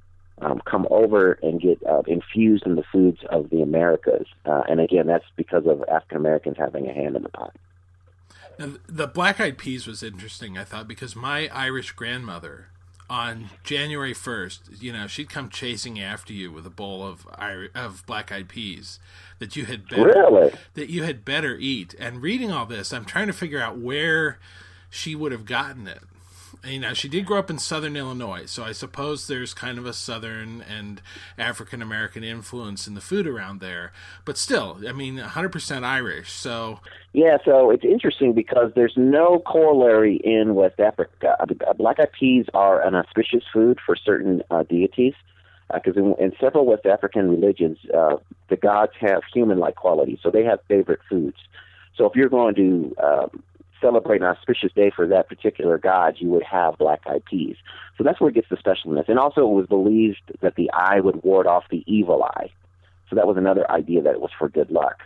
[0.41, 4.28] um, come over and get uh, infused in the foods of the Americas.
[4.45, 7.56] Uh, and again, that's because of African Americans having a hand in the pot.
[8.58, 12.68] Now, the black eyed peas was interesting, I thought, because my Irish grandmother
[13.10, 17.28] on January 1st, you know, she'd come chasing after you with a bowl of
[17.76, 19.00] of black eyed peas
[19.40, 20.54] that you had better really?
[20.73, 21.94] that you had better eat.
[22.00, 24.40] And reading all this, I'm trying to figure out where
[24.90, 26.02] she would have gotten it
[26.63, 29.85] you know, she did grow up in southern Illinois, so I suppose there's kind of
[29.85, 31.01] a southern and
[31.37, 33.91] African American influence in the food around there.
[34.23, 36.31] But still, I mean, 100% Irish.
[36.31, 36.79] So
[37.13, 41.37] yeah, so it's interesting because there's no corollary in West Africa.
[41.77, 45.13] Black eyed peas are an auspicious food for certain uh, deities
[45.73, 48.17] because uh, in, in several West African religions, uh,
[48.49, 51.37] the gods have human-like qualities, so they have favorite foods.
[51.95, 53.43] So if you're going to um,
[53.82, 57.56] celebrate an auspicious day for that particular god, you would have black eyed peas.
[57.98, 59.08] So that's where it gets the specialness.
[59.10, 62.52] And also, it was believed that the eye would ward off the evil eye.
[63.10, 65.00] So that was another idea that it was for good luck.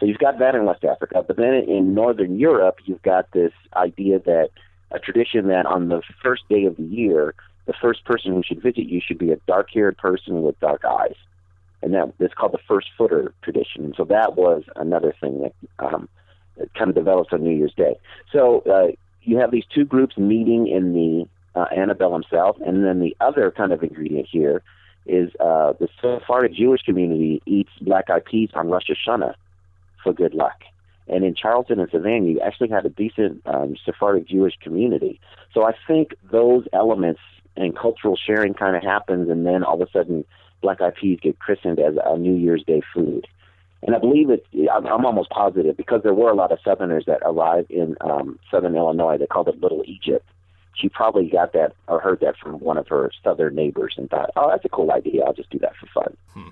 [0.00, 1.22] So you've got that in West Africa.
[1.26, 4.50] But then in Northern Europe, you've got this idea that
[4.90, 7.34] a tradition that on the first day of the year,
[7.66, 10.84] the first person who should visit you should be a dark haired person with dark
[10.84, 11.14] eyes.
[11.82, 13.92] And that it's called the first footer tradition.
[13.96, 16.08] So that was another thing that um,
[16.76, 17.96] kind of develops on New Year's Day.
[18.32, 18.92] So uh,
[19.22, 21.28] you have these two groups meeting in the
[21.58, 24.62] uh, antebellum South, and then the other kind of ingredient here
[25.06, 29.34] is uh, the Sephardic Jewish community eats black eyed peas on Rosh Hashanah
[30.02, 30.62] for good luck.
[31.08, 35.20] And in Charleston and Savannah, you actually had a decent um, Sephardic Jewish community.
[35.52, 37.20] So I think those elements
[37.56, 40.24] and cultural sharing kind of happens, and then all of a sudden,
[40.62, 43.26] black eyed peas get christened as a New Year's Day food.
[43.82, 44.46] And I believe it.
[44.72, 48.38] I'm, I'm almost positive because there were a lot of Southerners that arrived in um,
[48.50, 49.18] Southern Illinois.
[49.18, 50.26] They called it Little Egypt.
[50.74, 54.30] She probably got that or heard that from one of her Southern neighbors and thought,
[54.36, 55.24] "Oh, that's a cool idea.
[55.24, 56.48] I'll just do that for fun." Hmm.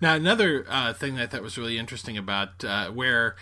[0.00, 3.36] Now, another uh, thing that I thought was really interesting about uh, where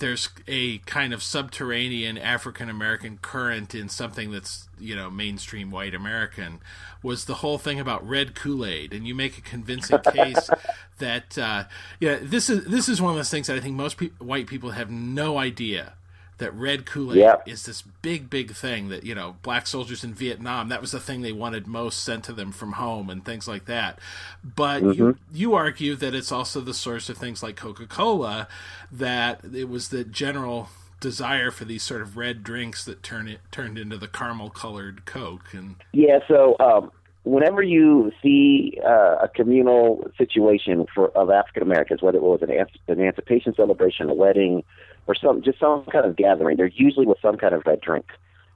[0.00, 5.94] there's a kind of subterranean African American current in something that's you know mainstream white
[5.94, 6.60] American
[7.02, 10.50] was the whole thing about red Kool Aid, and you make a convincing case
[10.98, 11.64] that uh,
[12.00, 14.46] yeah this is this is one of those things that I think most pe- white
[14.46, 15.94] people have no idea
[16.40, 17.48] that red Kool Aid Yep.
[17.48, 21.00] is this big, big thing that, you know, black soldiers in Vietnam, that was the
[21.00, 23.98] thing they wanted most sent to them from home and things like that.
[24.42, 25.16] But you, Mhm.
[25.32, 28.48] you argue that it's also the source of things like Coca Cola,
[28.90, 30.68] that it was the general
[31.00, 35.06] desire for these sort of red drinks that turn it turned into the caramel colored
[35.06, 35.54] Coke.
[35.54, 36.90] And Yeah, so um,
[37.24, 42.48] whenever you see uh, a communal situation for of African Americans, whether it was an
[42.48, 44.62] emancip- emancipation celebration, a wedding,
[45.10, 48.06] or some just some kind of gathering, they're usually with some kind of red drink.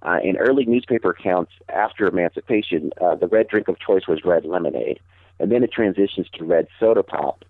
[0.02, 4.44] Uh, in early newspaper accounts after emancipation, uh, the red drink of choice was red
[4.44, 5.00] lemonade,
[5.40, 7.44] and then it transitions to red soda pop,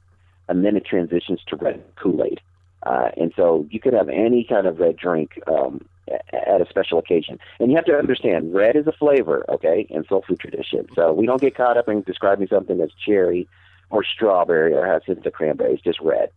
[0.49, 2.41] and then it transitions to red Kool Aid.
[2.85, 5.85] Uh, and so you could have any kind of red drink um,
[6.33, 7.39] at a special occasion.
[7.59, 10.87] And you have to understand, red is a flavor, okay, in soul food tradition.
[10.95, 13.49] So we don't get caught up in describing something as cherry
[13.91, 15.81] or strawberry or has hints of cranberry.
[15.85, 16.31] Just red.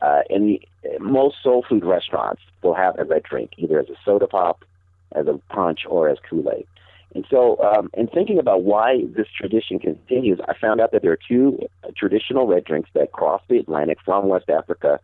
[0.00, 0.60] Uh, and the,
[1.00, 4.64] most soul food restaurants will have a red drink, either as a soda pop,
[5.12, 6.66] as a punch, or as Kool-Aid.
[7.14, 11.12] And so, um, in thinking about why this tradition continues, I found out that there
[11.12, 11.58] are two
[11.96, 15.00] traditional red drinks that cross the Atlantic from West Africa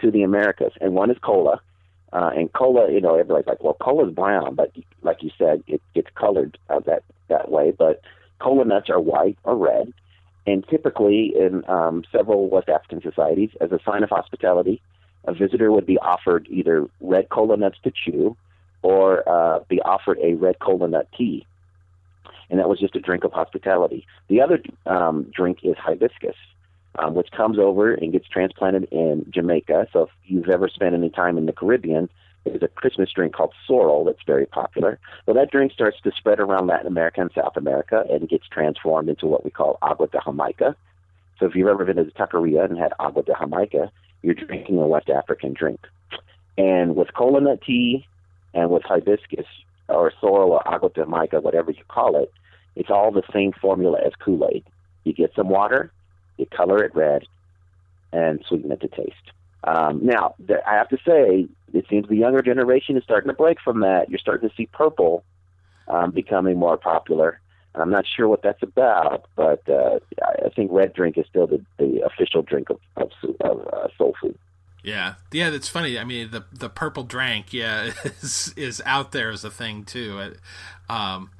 [0.00, 1.60] to the Americas, and one is cola.
[2.12, 4.72] Uh, and cola, you know, everybody's like, well, cola's brown, but
[5.02, 7.72] like you said, it gets colored uh, that that way.
[7.76, 8.00] But
[8.38, 9.92] cola nuts are white or red,
[10.48, 14.80] and typically in um, several West African societies, as a sign of hospitality,
[15.24, 18.34] a visitor would be offered either red cola nuts to chew,
[18.80, 21.46] or uh, be offered a red cola nut tea,
[22.48, 24.06] and that was just a drink of hospitality.
[24.28, 26.36] The other um, drink is hibiscus,
[26.98, 29.88] um, which comes over and gets transplanted in Jamaica.
[29.92, 32.08] So if you've ever spent any time in the Caribbean,
[32.48, 34.98] there's a Christmas drink called sorrel that's very popular.
[35.26, 39.08] Well, that drink starts to spread around Latin America and South America and gets transformed
[39.08, 40.76] into what we call agua de Jamaica.
[41.38, 43.90] So if you've ever been to the Taqueria and had agua de Jamaica,
[44.22, 45.80] you're drinking a West African drink.
[46.56, 48.06] And with cola nut tea
[48.54, 49.46] and with hibiscus
[49.88, 52.32] or sorrel or agua de Jamaica, whatever you call it,
[52.74, 54.64] it's all the same formula as Kool-Aid.
[55.04, 55.90] You get some water,
[56.36, 57.24] you color it red,
[58.12, 59.14] and sweeten it to taste.
[59.64, 60.34] Um, now,
[60.66, 64.08] I have to say, it seems the younger generation is starting to break from that.
[64.08, 65.24] You're starting to see purple
[65.88, 67.40] um, becoming more popular.
[67.74, 71.46] And I'm not sure what that's about, but uh, I think red drink is still
[71.46, 73.10] the, the official drink of, of,
[73.40, 74.38] of uh, soul food.
[74.82, 75.98] yeah, yeah, that's funny.
[75.98, 80.18] I mean, the the purple drank, yeah, is is out there as a thing too.
[80.18, 80.38] It,
[80.88, 81.30] um,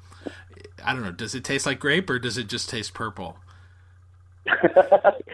[0.83, 1.11] I don't know.
[1.11, 3.37] Does it taste like grape or does it just taste purple?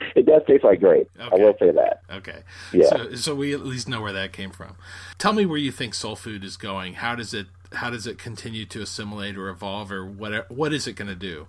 [0.48, 1.10] it does like grape.
[1.20, 2.02] I will say that.
[2.12, 2.44] Okay.
[2.74, 2.90] Yeah.
[2.90, 4.76] So, so we at least know where that came from.
[5.18, 6.96] Tell me where you think soul food is going.
[6.96, 10.88] How does it how does it continue to assimilate or evolve or what what is
[10.88, 11.48] it going to do?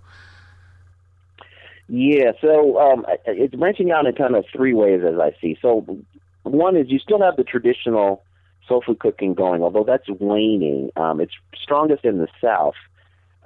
[1.89, 5.57] Yeah, so um, it's branching out in kind of three ways as I see.
[5.61, 5.85] So
[6.43, 8.23] one is you still have the traditional
[8.67, 10.91] soul food cooking going, although that's waning.
[10.97, 12.75] Um, it's strongest in the South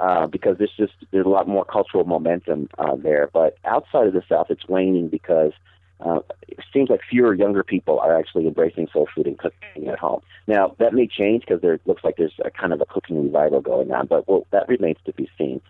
[0.02, 3.30] uh, because there's just there's a lot more cultural momentum uh, there.
[3.32, 5.54] But outside of the South, it's waning because
[6.00, 10.00] uh, it seems like fewer younger people are actually embracing soul food and cooking at
[10.00, 10.22] home.
[10.48, 13.62] Now that may change because there looks like there's a kind of a cooking revival
[13.62, 15.62] going on, but well, that remains to be seen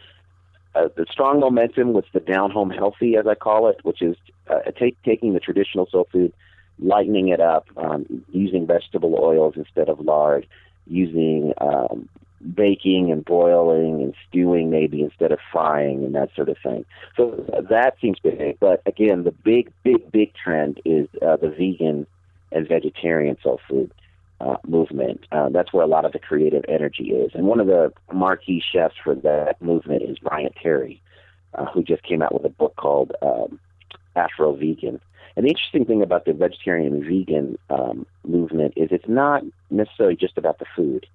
[0.74, 4.16] uh, the strong momentum with the down home healthy, as I call it, which is
[4.50, 6.34] uh, take, taking the traditional soul food,
[6.80, 10.48] lightening it up, um, using vegetable oils instead of lard,
[10.88, 12.08] using um,
[12.56, 16.86] baking and boiling and stewing maybe instead of frying and that sort of thing.
[17.16, 18.60] So that seems big.
[18.60, 22.08] But again, the big, big, big trend is uh, the vegan
[22.52, 23.94] and vegetarian soul food
[24.42, 25.26] uh, movement.
[25.32, 27.32] Uh, that's where a lot of the creative energy is.
[27.34, 31.02] And one of the marquee chefs for that movement is Bryant Terry,
[31.54, 33.60] uh, who just came out with a book called um,
[34.16, 35.00] Afro Vegan.
[35.36, 40.16] And the interesting thing about the vegetarian and vegan um, movement is it's not necessarily
[40.16, 41.06] just about the food.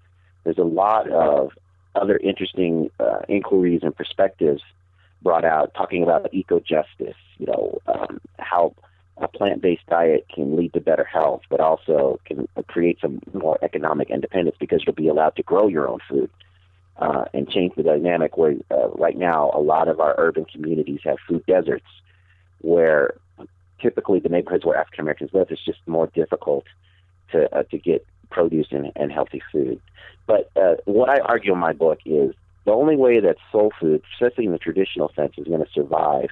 [0.47, 1.51] There's a lot of
[1.97, 4.63] other interesting uh, inquiries and perspectives
[5.21, 8.73] brought out talking about eco justice, you know, um, how
[9.17, 14.09] a plant-based diet can lead to better health, but also can create some more economic
[14.09, 16.31] independence because you'll be allowed to grow your own food
[16.99, 18.37] uh, and change the dynamic.
[18.37, 21.91] Where uh, right now, a lot of our urban communities have food deserts,
[22.61, 23.15] where
[23.81, 26.67] typically the neighborhoods where African Americans live, it's just more difficult
[27.33, 29.81] to uh, to get produce and, and healthy food.
[30.27, 34.03] But uh, what I argue in my book is the only way that soul food,
[34.15, 36.31] especially in the traditional sense, is going to survive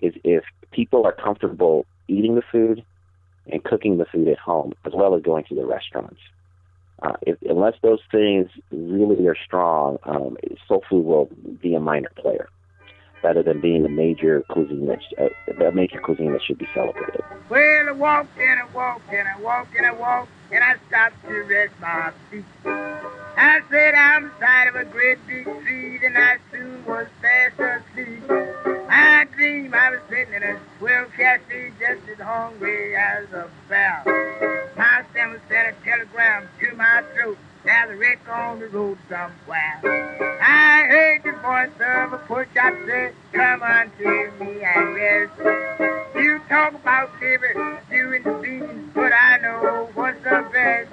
[0.00, 2.84] is if people are comfortable eating the food
[3.50, 6.20] and cooking the food at home, as well as going to the restaurants.
[7.02, 10.36] Uh, if, unless those things really are strong, um,
[10.68, 11.30] soul food will
[11.62, 12.48] be a minor player,
[13.22, 17.20] rather than being a major cuisine that uh, a major cuisine that should be celebrated.
[17.48, 21.22] Well, I walked and I walked and I walked and I walked and I stopped
[21.26, 22.44] to rest my feet.
[22.64, 28.22] I said I'm tired of a great big feed and I soon was fast asleep.
[28.88, 34.02] I dreamed I was sitting in a twelve chassis just as hungry as a bear.
[34.76, 37.38] My stomach sent a telegram to my throat.
[37.62, 39.80] There's a wreck on the road somewhere.
[40.40, 45.32] I heard the voice of a poor chap say, Come unto me and rest.
[46.14, 50.90] You talk about giving, doing the beans, but I know what's the best.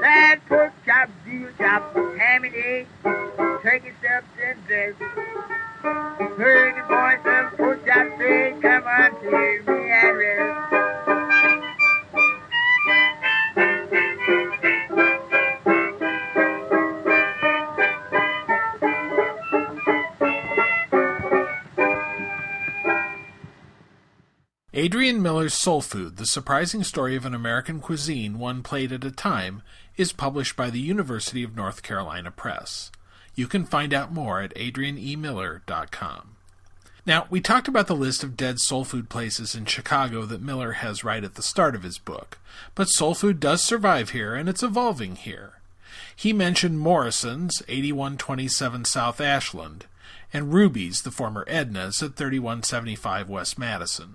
[0.00, 2.88] That pork chop, veal chop, ham and eggs,
[3.62, 4.98] turkey stuffed and dressed.
[6.38, 9.30] Heard the voice of a poor chap say, Come unto
[9.70, 10.78] me and rest.
[24.78, 29.10] Adrian Miller's Soul Food, The Surprising Story of an American Cuisine, One Plate at a
[29.10, 29.62] Time,
[29.96, 32.92] is published by the University of North Carolina Press.
[33.34, 36.36] You can find out more at adrianemiller.com.
[37.04, 40.74] Now, we talked about the list of dead soul food places in Chicago that Miller
[40.74, 42.38] has right at the start of his book,
[42.76, 45.54] but soul food does survive here and it's evolving here.
[46.14, 49.86] He mentioned Morrison's, 8127 South Ashland,
[50.32, 54.14] and Ruby's, the former Edna's, at 3175 West Madison.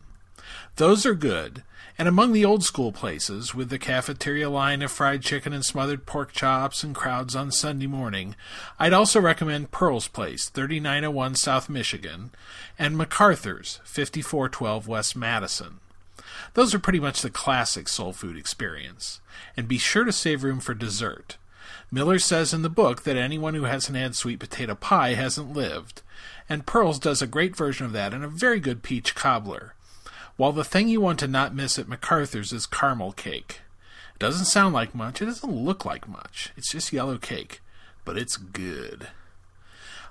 [0.78, 1.64] Those are good,
[2.00, 6.08] and among the old school places, with the cafeteria line of fried chicken and smothered
[6.08, 8.36] pork chops and crowds on Sunday morning,
[8.80, 12.32] I'd also recommend Pearl's Place, 3901 South Michigan,
[12.80, 15.80] and MacArthur's, 5412 West Madison.
[16.56, 19.22] Those are pretty much the classic soul food experience.
[19.56, 21.38] And be sure to save room for dessert.
[21.92, 26.02] Miller says in the book that anyone who hasn't had sweet potato pie hasn't lived,
[26.50, 29.76] and Pearls does a great version of that in a very good peach cobbler.
[30.36, 33.62] While the thing you want to not miss at MacArthur's is caramel cake.
[34.16, 36.52] It doesn't sound like much, it doesn't look like much.
[36.58, 37.62] It's just yellow cake,
[38.04, 39.08] but it's good.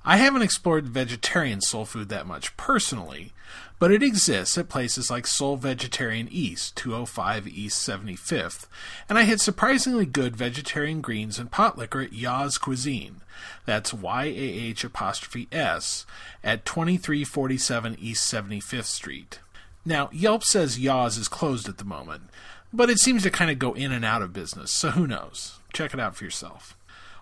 [0.05, 3.33] I haven't explored vegetarian soul food that much personally,
[3.79, 8.67] but it exists at places like Soul Vegetarian East, 205 East 75th,
[9.09, 13.23] and I had surprisingly good vegetarian greens and pot liquor at Yah's Cuisine.
[13.65, 16.07] That's Y-A-H apostrophe S
[16.45, 19.41] at 2347 East 75th Street.
[19.85, 22.31] Now, Yelp says Yah's is closed at the moment,
[22.73, 25.59] but it seems to kind of go in and out of business, so who knows?
[25.73, 26.77] Check it out for yourself.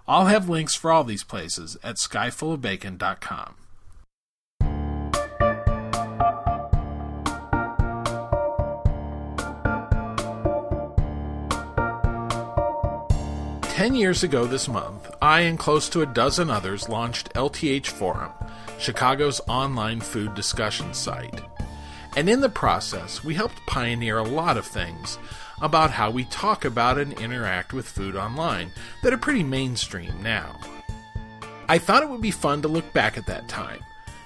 [0.07, 3.55] I'll have links for all these places at skyfullofbacon.com.
[13.63, 18.33] Ten years ago this month, I and close to a dozen others launched LTH Forum,
[18.79, 21.41] Chicago's online food discussion site.
[22.17, 25.19] And in the process, we helped pioneer a lot of things
[25.61, 30.59] about how we talk about and interact with food online that are pretty mainstream now.
[31.69, 33.81] I thought it would be fun to look back at that time,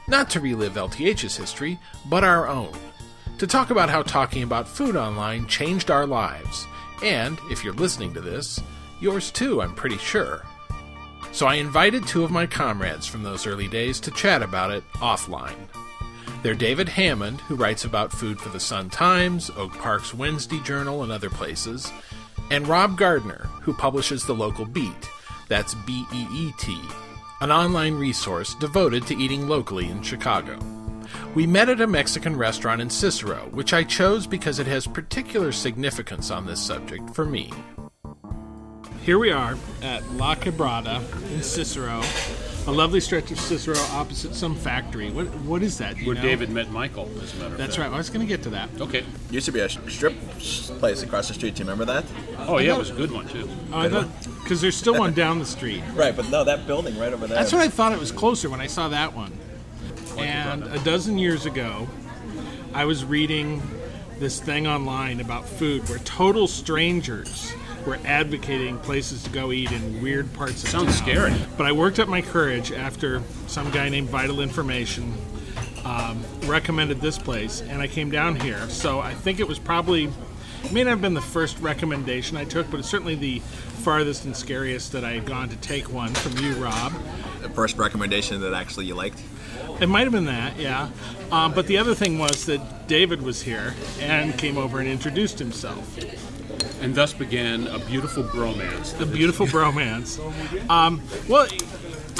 [0.08, 2.72] not to relive LTH's history, but our own.
[3.38, 6.66] To talk about how talking about food online changed our lives,
[7.02, 8.60] and, if you're listening to this,
[9.00, 10.42] yours too, I'm pretty sure.
[11.32, 14.84] So I invited two of my comrades from those early days to chat about it
[14.94, 15.68] offline.
[16.44, 21.02] They're David Hammond, who writes about food for the Sun Times, Oak Park's Wednesday Journal,
[21.02, 21.90] and other places,
[22.50, 25.08] and Rob Gardner, who publishes the local Beet,
[25.48, 26.78] That's B E E T,
[27.40, 30.58] an online resource devoted to eating locally in Chicago.
[31.34, 35.50] We met at a Mexican restaurant in Cicero, which I chose because it has particular
[35.50, 37.54] significance on this subject for me.
[39.00, 41.00] Here we are at La Quebrada
[41.32, 42.02] in Cicero,
[42.66, 45.10] a lovely stretch of Cicero opposite some factory.
[45.10, 45.98] What what is that?
[45.98, 46.22] You Where know?
[46.22, 47.88] David met Michael, as a matter of That's fact.
[47.90, 47.94] right.
[47.94, 48.68] I was going to get to that.
[48.80, 49.04] Okay.
[49.30, 50.14] Used to be a strip
[50.78, 51.54] place across the street.
[51.54, 52.04] Do you remember that?
[52.46, 53.48] Oh, yeah, it was a good one, too.
[53.72, 54.06] Uh,
[54.42, 55.82] because there's still one down the street.
[55.94, 57.36] Right, but no, that building right over there.
[57.36, 59.32] That's what I thought it was closer when I saw that one.
[60.18, 61.88] And a dozen years ago,
[62.72, 63.62] I was reading
[64.18, 67.52] this thing online about food where total strangers
[67.86, 71.06] were advocating places to go eat in weird parts of Sounds town.
[71.08, 71.34] scary.
[71.56, 75.14] But I worked up my courage after some guy named Vital Information
[75.84, 78.68] um, recommended this place, and I came down here.
[78.70, 80.04] So I think it was probably,
[80.64, 84.24] it may not have been the first recommendation I took, but it's certainly the farthest
[84.24, 86.92] and scariest that I had gone to take one from you, Rob.
[87.42, 89.22] the first recommendation that actually you liked.
[89.80, 90.88] It might have been that, yeah.
[91.30, 95.38] Um, but the other thing was that David was here and came over and introduced
[95.38, 95.98] himself.
[96.80, 98.96] And thus began a beautiful bromance.
[98.96, 100.18] The beautiful bromance.
[100.70, 101.46] Um, well,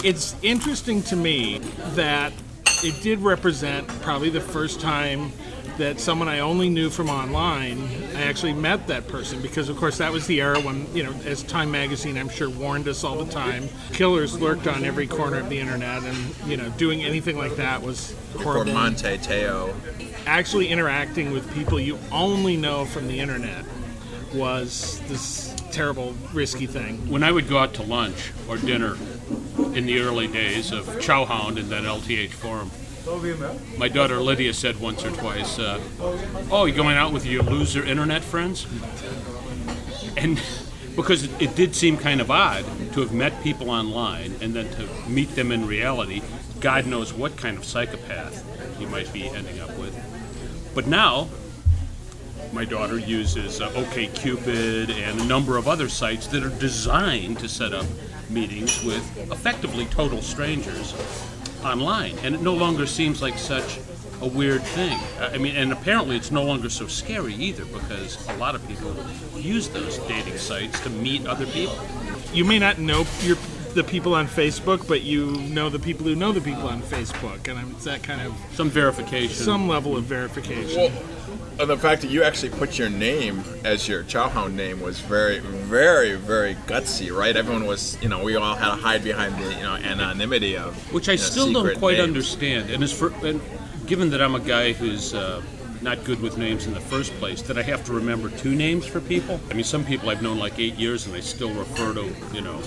[0.03, 1.59] it's interesting to me
[1.95, 2.33] that
[2.83, 5.33] it did represent probably the first time
[5.79, 7.83] that someone I only knew from online,
[8.15, 11.13] I actually met that person because, of course, that was the era when, you know,
[11.25, 15.39] as Time Magazine, I'm sure, warned us all the time, killers lurked on every corner
[15.41, 16.17] of the internet, and,
[16.47, 18.73] you know, doing anything like that was Before horrible.
[18.73, 19.75] Monte Teo.
[20.27, 23.65] actually interacting with people you only know from the internet
[24.35, 27.09] was this terrible, risky thing.
[27.09, 28.97] When I would go out to lunch or dinner
[29.75, 32.71] in the early days of Chowhound and then LTH Forum,
[33.79, 35.81] my daughter Lydia said once or twice, uh,
[36.51, 38.67] "Oh, you going out with your loser internet friends?"
[40.17, 40.41] And
[40.97, 44.89] because it did seem kind of odd to have met people online and then to
[45.09, 46.23] meet them in reality,
[46.61, 48.43] God knows what kind of psychopath
[48.81, 49.95] you might be ending up with.
[50.75, 51.29] But now,
[52.55, 57.49] my daughter uses uh, OKCupid and a number of other sites that are designed to
[57.49, 57.85] set up
[58.31, 59.03] meetings with
[59.33, 60.95] effectively total strangers
[61.65, 63.81] online, and it no longer seems like such
[64.21, 64.97] a weird thing.
[65.19, 68.67] Uh, I mean, and apparently it's no longer so scary either because a lot of
[68.69, 68.95] people
[69.39, 71.77] use those dating sites to meet other people.
[72.33, 73.37] You may not know your
[73.75, 77.49] the people on Facebook, but you know the people who know the people on Facebook,
[77.49, 79.35] and it's that kind of Some verification.
[79.35, 80.93] some level of verification.
[80.93, 80.93] Well,
[81.59, 85.39] and the fact that you actually put your name as your Chowhound name was very,
[85.39, 87.37] very, very gutsy, right?
[87.37, 90.75] Everyone was, you know, we all had to hide behind the, you know, anonymity of
[90.93, 92.09] which I you know, still don't quite names.
[92.09, 92.71] understand.
[92.71, 93.41] And as for and
[93.87, 95.43] given that I'm a guy who's uh,
[95.85, 98.87] not good with names in the first place, that I have to remember two names
[98.87, 99.39] for people.
[99.51, 102.41] I mean, some people I've known like eight years, and they still refer to you
[102.41, 102.61] know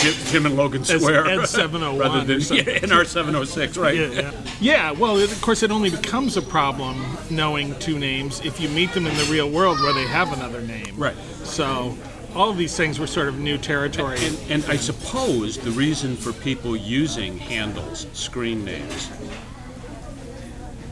[0.00, 3.94] Jim, Jim and Logan As Square Ed 701 rather than yeah, NR 706, right?
[3.94, 4.32] Yeah, yeah.
[4.60, 8.68] yeah, well, it, of course, it only becomes a problem knowing two names if you
[8.70, 10.96] meet them in the real world where they have another name.
[10.96, 11.16] Right.
[11.44, 11.96] So,
[12.34, 14.18] all of these things were sort of new territory.
[14.20, 19.10] And, and I suppose the reason for people using handles, screen names,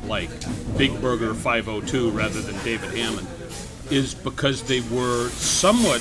[0.09, 0.31] like
[0.77, 3.27] Big Burger 502 rather than David Hammond,
[3.91, 6.01] is because they were somewhat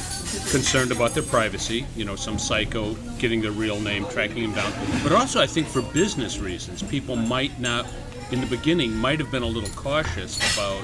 [0.50, 4.72] concerned about their privacy, you know, some psycho getting their real name, tracking them down.
[5.04, 7.86] But also, I think for business reasons, people might not,
[8.32, 10.84] in the beginning, might have been a little cautious about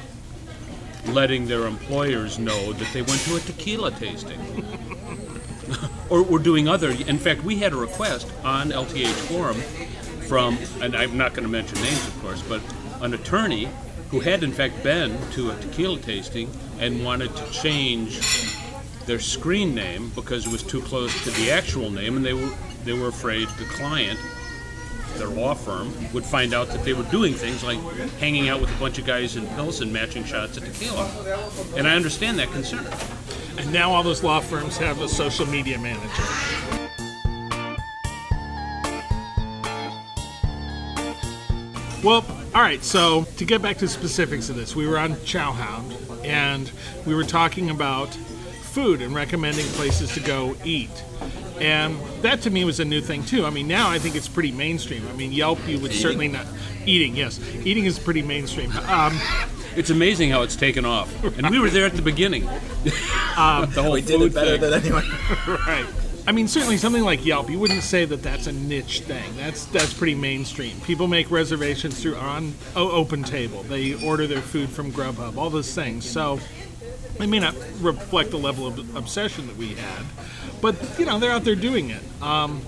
[1.07, 4.39] letting their employers know that they went to a tequila tasting
[6.09, 6.91] or we're doing other.
[6.91, 9.55] In fact, we had a request on LTH forum
[10.27, 12.61] from, and I'm not going to mention names, of course, but
[13.01, 13.69] an attorney
[14.11, 18.19] who had in fact been to a tequila tasting and wanted to change
[19.05, 22.51] their screen name because it was too close to the actual name, and they were
[22.85, 24.19] they were afraid the client.
[25.17, 27.79] Their law firm would find out that they were doing things like
[28.19, 31.09] hanging out with a bunch of guys in pills and matching shots at tequila.
[31.75, 32.85] And I understand that concern.
[33.57, 36.78] And now all those law firms have a social media manager.
[42.03, 42.25] Well,
[42.55, 45.93] all right, so to get back to specifics of this, we were on Chowhound
[46.25, 46.71] and
[47.05, 48.07] we were talking about
[48.61, 50.89] food and recommending places to go eat.
[51.59, 53.45] And that to me was a new thing too.
[53.45, 55.05] I mean, now I think it's pretty mainstream.
[55.09, 56.45] I mean, Yelp, you would certainly not.
[56.85, 57.39] Eating, yes.
[57.65, 58.71] Eating is pretty mainstream.
[58.87, 59.19] Um,
[59.75, 61.11] It's amazing how it's taken off.
[61.37, 62.47] And we were there at the beginning.
[63.37, 64.69] Um, the whole We did food it better thing.
[64.69, 65.05] than anyone.
[65.67, 65.85] right.
[66.29, 69.35] I mean, certainly something like Yelp, you wouldn't say that that's a niche thing.
[69.35, 70.79] That's that's pretty mainstream.
[70.81, 73.63] People make reservations through on o- Open Table.
[73.63, 75.37] They order their food from Grubhub.
[75.37, 76.07] All those things.
[76.07, 76.39] So
[77.17, 80.05] they may not reflect the level of obsession that we had,
[80.61, 82.03] but you know they're out there doing it.
[82.21, 82.61] Um,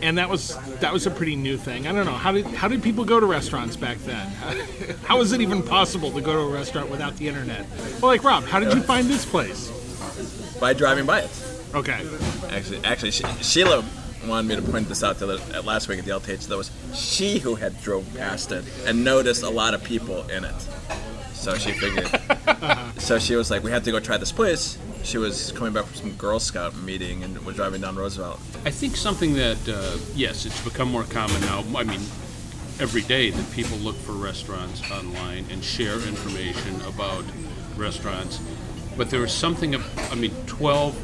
[0.00, 1.86] and that was that was a pretty new thing.
[1.86, 4.26] I don't know how did how did people go to restaurants back then?
[5.04, 7.66] how was it even possible to go to a restaurant without the internet?
[8.00, 9.70] Well, like Rob, how did you find this place?
[10.58, 11.41] By driving by it.
[11.74, 12.06] Okay.
[12.50, 13.84] Actually, actually, She- Sheila
[14.26, 16.46] wanted me to point this out to the, at last week at the LTH.
[16.48, 20.44] That was she who had drove past it and noticed a lot of people in
[20.44, 20.54] it.
[21.32, 22.08] So she figured.
[22.98, 25.86] so she was like, "We have to go try this place." She was coming back
[25.86, 28.38] from some Girl Scout meeting and was driving down Roosevelt.
[28.64, 31.64] I think something that, uh, yes, it's become more common now.
[31.76, 32.00] I mean,
[32.78, 37.24] every day that people look for restaurants online and share information about
[37.76, 38.38] restaurants.
[38.96, 40.94] But there was something, I mean, 12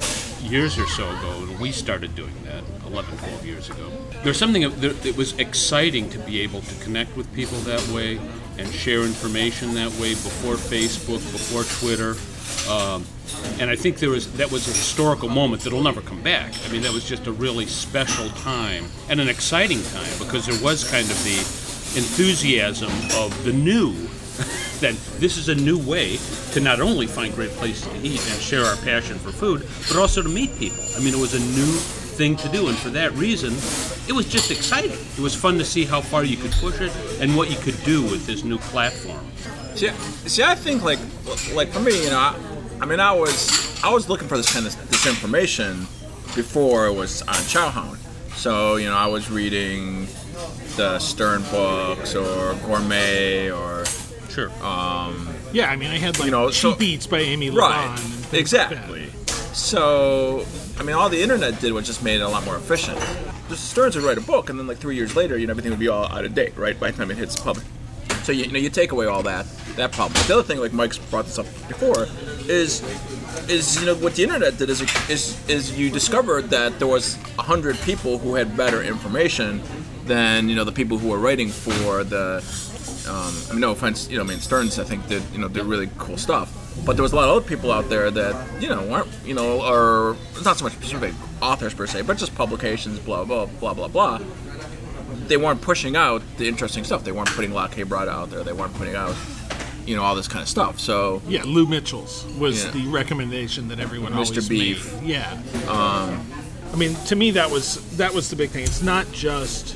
[0.42, 3.90] years or so ago, when we started doing that, 11, 12 years ago.
[4.24, 8.18] There's something, that was exciting to be able to connect with people that way
[8.58, 12.16] and share information that way before Facebook, before Twitter.
[12.68, 13.06] Um,
[13.60, 16.52] and I think there was that was a historical moment that'll never come back.
[16.66, 20.60] I mean, that was just a really special time and an exciting time because there
[20.62, 21.38] was kind of the
[21.98, 24.07] enthusiasm of the new.
[24.80, 26.18] That this is a new way
[26.52, 29.96] to not only find great places to eat and share our passion for food, but
[29.96, 30.82] also to meet people.
[30.96, 31.72] I mean, it was a new
[32.18, 33.52] thing to do, and for that reason,
[34.08, 34.98] it was just exciting.
[35.16, 37.80] It was fun to see how far you could push it and what you could
[37.84, 39.24] do with this new platform.
[39.74, 39.90] See,
[40.26, 40.98] see, I think like,
[41.52, 42.36] like for me, you know, I,
[42.80, 45.86] I mean, I was, I was looking for this kind of this information
[46.34, 47.96] before it was on Chowhound.
[48.36, 50.06] So you know, I was reading
[50.76, 53.77] the Stern books or Gourmet or
[54.38, 54.64] sure.
[54.64, 57.50] Um, Yeah, I mean, I had like You know, so- Cheap Eats by Amy.
[57.50, 57.98] Right.
[57.98, 59.10] things like Exactly.
[59.52, 60.46] So,
[60.78, 62.98] I mean, all the internet did was just made it a lot more efficient.
[63.48, 65.70] Just Sterns would write a book, and then like three years later, you know, everything
[65.72, 66.78] would be all out of date, right?
[66.78, 67.66] By the time it hits the public.
[68.22, 70.12] So you, you know, you take away all that that problem.
[70.12, 72.06] But the other thing, like Mike's brought this up before,
[72.46, 72.82] is
[73.48, 77.16] is you know what the internet did is is is you discovered that there was
[77.38, 79.62] a hundred people who had better information
[80.04, 82.44] than you know the people who were writing for the.
[83.08, 85.48] Um, I mean, no offense, you know, I mean Sterns, I think did you know
[85.48, 86.52] did really cool stuff,
[86.84, 89.34] but there was a lot of other people out there that you know aren't you
[89.34, 93.72] know are not so much specific authors per se, but just publications, blah blah blah
[93.74, 94.20] blah blah.
[95.26, 97.04] They weren't pushing out the interesting stuff.
[97.04, 98.42] They weren't putting La Quebrada out there.
[98.42, 99.14] They weren't putting out
[99.86, 100.78] you know all this kind of stuff.
[100.78, 102.70] So Yeah, Lou Mitchell's was Yeah.
[102.72, 104.16] the recommendation that everyone Mr.
[104.16, 104.92] always Beef.
[105.00, 105.08] made.
[105.10, 105.32] Yeah.
[105.68, 106.26] Um,
[106.72, 108.64] I mean, to me, that was that was the big thing.
[108.64, 109.74] It's not just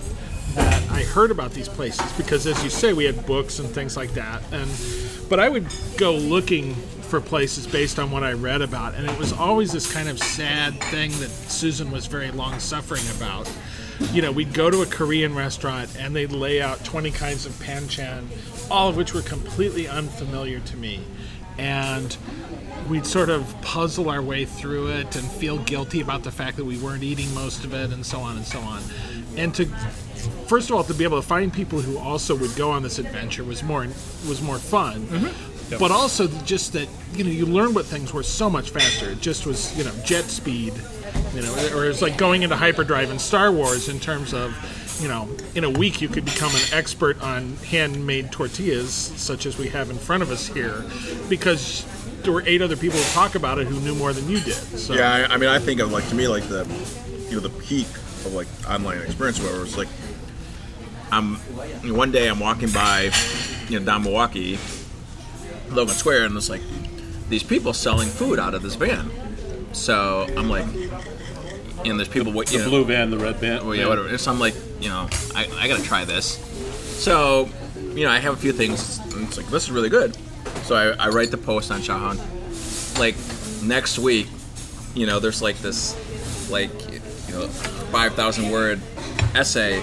[0.55, 3.97] that I heard about these places because, as you say, we had books and things
[3.97, 4.71] like that, and
[5.29, 6.75] but I would go looking
[7.13, 10.19] for places based on what I read about, and it was always this kind of
[10.19, 13.51] sad thing that Susan was very long suffering about.
[14.13, 17.53] You know, we'd go to a Korean restaurant and they'd lay out 20 kinds of
[17.53, 18.27] panchan,
[18.71, 21.05] all of which were completely unfamiliar to me.
[21.59, 22.17] And
[22.89, 26.65] we'd sort of puzzle our way through it and feel guilty about the fact that
[26.65, 28.83] we weren't eating most of it and so on and so on.
[29.37, 29.69] And to
[30.49, 32.99] first of all to be able to find people who also would go on this
[32.99, 33.87] adventure was more
[34.29, 35.03] was more fun.
[35.03, 35.71] Mm-hmm.
[35.71, 35.81] Yep.
[35.81, 39.11] But also just that you know you learn what things were so much faster.
[39.11, 40.75] It just was you know jet speed,
[41.35, 44.55] you know, or it's like going into hyperdrive in Star Wars in terms of
[45.01, 49.57] you know in a week you could become an expert on handmade tortillas such as
[49.57, 50.85] we have in front of us here
[51.29, 51.87] because
[52.23, 54.55] there were eight other people who talk about it who knew more than you did.
[54.55, 56.67] So Yeah, I, I mean, I think of like to me like the,
[57.29, 57.87] you know, the peak
[58.25, 59.89] of like online experience where it's like,
[61.13, 61.37] I'm
[61.95, 63.11] one day I'm walking by,
[63.69, 64.59] you know, down Milwaukee,
[65.69, 66.63] Logan Square, and it's like
[67.29, 69.11] these people selling food out of this van.
[69.75, 70.67] So I'm like,
[71.85, 72.33] know, there's people.
[72.33, 73.65] what The you know, blue van, the red van.
[73.65, 74.17] well, yeah, whatever.
[74.17, 76.39] So I'm like, you know, I, I gotta try this.
[77.03, 78.99] So, you know, I have a few things.
[79.15, 80.17] And it's like this is really good.
[80.65, 82.19] So I, I write the post on Chowhound.
[82.99, 83.17] Like
[83.63, 84.29] next week,
[84.95, 85.95] you know, there's like this,
[86.51, 88.81] like, you know, five thousand word
[89.35, 89.77] essay,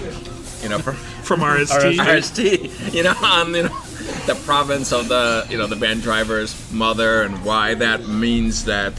[0.62, 0.96] you know, from
[1.30, 1.94] from RST.
[1.94, 3.80] RST, you know, on you know
[4.26, 8.92] the province of the you know the van driver's mother and why that means that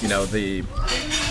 [0.00, 0.64] you know the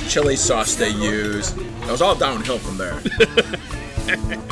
[0.08, 1.52] chili sauce they use.
[1.58, 2.98] It was all downhill from there.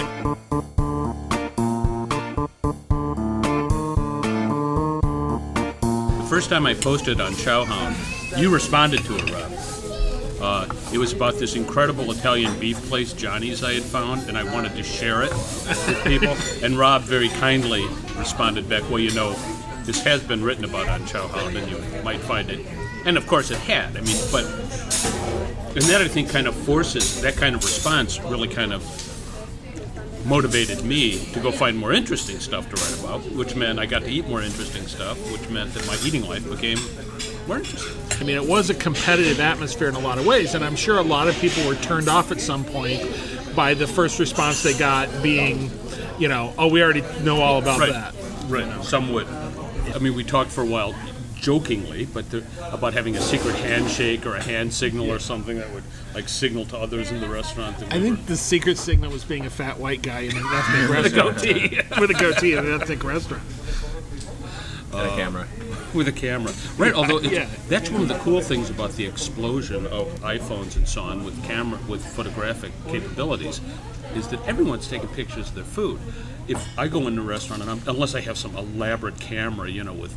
[6.20, 7.96] The first time I posted on Chowhound,
[8.40, 9.59] you responded to it, Rob.
[10.42, 14.44] Uh, it was about this incredible Italian beef place, Johnny's, I had found, and I
[14.44, 16.36] wanted to share it with people.
[16.64, 17.86] And Rob very kindly
[18.18, 19.34] responded back, "Well, you know,
[19.84, 22.66] this has been written about on Chowhound, and you might find it."
[23.06, 23.96] And of course, it had.
[23.98, 24.46] I mean, but
[25.76, 28.82] and that I think kind of forces that kind of response really kind of
[30.26, 34.02] motivated me to go find more interesting stuff to write about, which meant I got
[34.04, 36.78] to eat more interesting stuff, which meant that my eating life became
[37.48, 37.99] more interesting.
[38.20, 40.98] I mean, it was a competitive atmosphere in a lot of ways, and I'm sure
[40.98, 43.02] a lot of people were turned off at some point
[43.56, 45.72] by the first response they got being,
[46.18, 47.92] you know, oh, we already know all about right.
[47.92, 48.16] that.
[48.48, 48.84] Right.
[48.84, 49.28] Some would.
[49.28, 50.94] I mean, we talked for a while
[51.36, 55.72] jokingly, but the, about having a secret handshake or a hand signal or something that
[55.74, 57.78] would like signal to others in the restaurant.
[57.80, 60.44] That I we think the secret signal was being a fat white guy in an
[60.46, 61.38] ethnic With a restaurant.
[61.38, 61.82] goatee.
[62.00, 63.44] With a goatee in an ethnic restaurant.
[64.92, 65.48] And a camera.
[65.94, 66.52] With a camera.
[66.78, 66.94] Right.
[66.94, 67.48] Although it's, Yeah.
[67.68, 71.42] that's one of the cool things about the explosion of iPhones and so on with
[71.44, 73.62] camera with photographic capabilities
[74.16, 76.00] is that everyone's taking pictures of their food.
[76.48, 79.84] If I go into a restaurant and I'm, unless I have some elaborate camera, you
[79.84, 80.16] know, with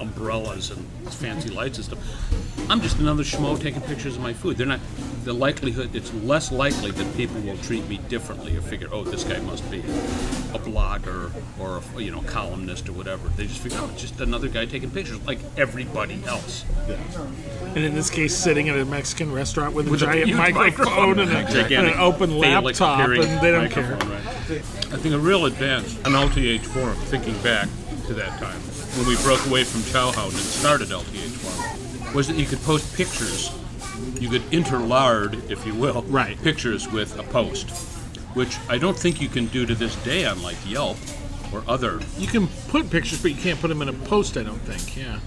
[0.00, 4.56] umbrellas and fancy lights and stuff, I'm just another schmo taking pictures of my food.
[4.56, 4.80] They're not.
[5.24, 9.24] The likelihood it's less likely that people will treat me differently or figure, oh, this
[9.24, 13.28] guy must be a blogger or a, you know columnist or whatever.
[13.28, 16.64] They just figure, oh, it's just another guy taking pictures like everybody else.
[16.88, 16.96] Yeah.
[17.74, 20.38] And in this case, sitting at a Mexican restaurant with a With a giant huge
[20.38, 23.92] microphone, and, a, and an open laptop, and they don't care.
[23.92, 24.26] right.
[24.48, 27.68] I think a real advance on LTH Forum, thinking back
[28.06, 28.60] to that time
[28.96, 32.94] when we broke away from Chowhound and started LTH Forum, was that you could post
[32.96, 33.50] pictures.
[34.20, 36.40] You could interlard, if you will, Right.
[36.42, 37.70] pictures with a post,
[38.34, 40.96] which I don't think you can do to this day on like Yelp
[41.52, 42.00] or other.
[42.18, 44.36] You can put pictures, but you can't put them in a post.
[44.36, 44.96] I don't think.
[44.96, 45.18] Yeah.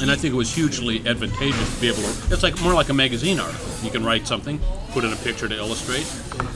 [0.00, 2.32] And I think it was hugely advantageous to be able to.
[2.32, 3.66] It's like more like a magazine article.
[3.82, 4.58] You can write something,
[4.92, 6.06] put in a picture to illustrate,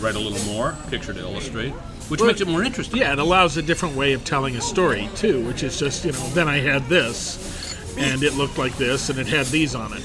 [0.00, 1.74] write a little more, picture to illustrate,
[2.08, 2.98] which Well, makes it more interesting.
[3.00, 6.12] Yeah, it allows a different way of telling a story too, which is just you
[6.12, 6.18] know.
[6.30, 10.02] Then I had this, and it looked like this, and it had these on it.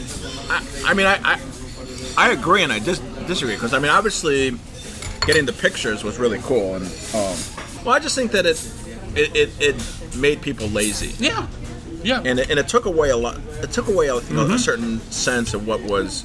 [0.49, 1.41] I, I mean, I, I
[2.17, 4.51] I agree and I dis- disagree because I mean, obviously,
[5.25, 7.35] getting the pictures was really cool, and um,
[7.85, 8.57] well, I just think that it
[9.15, 11.13] it, it, it made people lazy.
[11.23, 11.47] Yeah,
[12.03, 12.21] yeah.
[12.23, 13.37] and it, and it took away a lot.
[13.61, 16.23] It took away you know, a certain sense of what was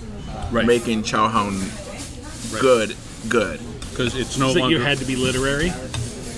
[0.50, 0.66] Right.
[0.66, 1.62] making Chowhound
[2.60, 2.94] good,
[3.30, 3.58] good.
[3.92, 4.76] Because it's no So longer.
[4.76, 5.70] you had to be literary.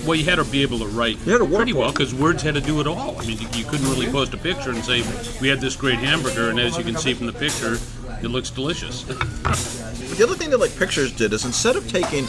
[0.05, 1.91] well, you had to be able to write You had to work pretty well well.
[1.91, 3.19] because words had to do it all.
[3.19, 5.01] I mean, you, you couldn't really post a picture and say,
[5.41, 7.77] we had this great hamburger, and as you can see from the picture,
[8.21, 9.03] it looks delicious.
[9.03, 9.17] But
[10.17, 12.25] the other thing that like pictures did is instead of taking,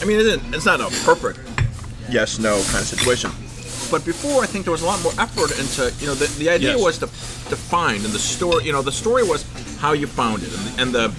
[0.00, 1.40] I mean, it isn't, a perfect
[2.10, 3.30] yes no kind of situation.
[3.90, 6.48] But before, I think there was a lot more effort into you know the, the
[6.50, 6.82] idea Yes.
[6.82, 9.44] was to to find and the story you know the story was
[9.78, 11.12] how you found it and, and the,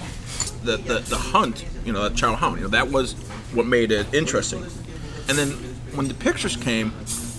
[0.66, 3.14] the the the hunt you know that chow hound you know that was
[3.54, 4.62] what made it interesting.
[5.28, 5.50] And then
[5.94, 6.90] when the pictures came,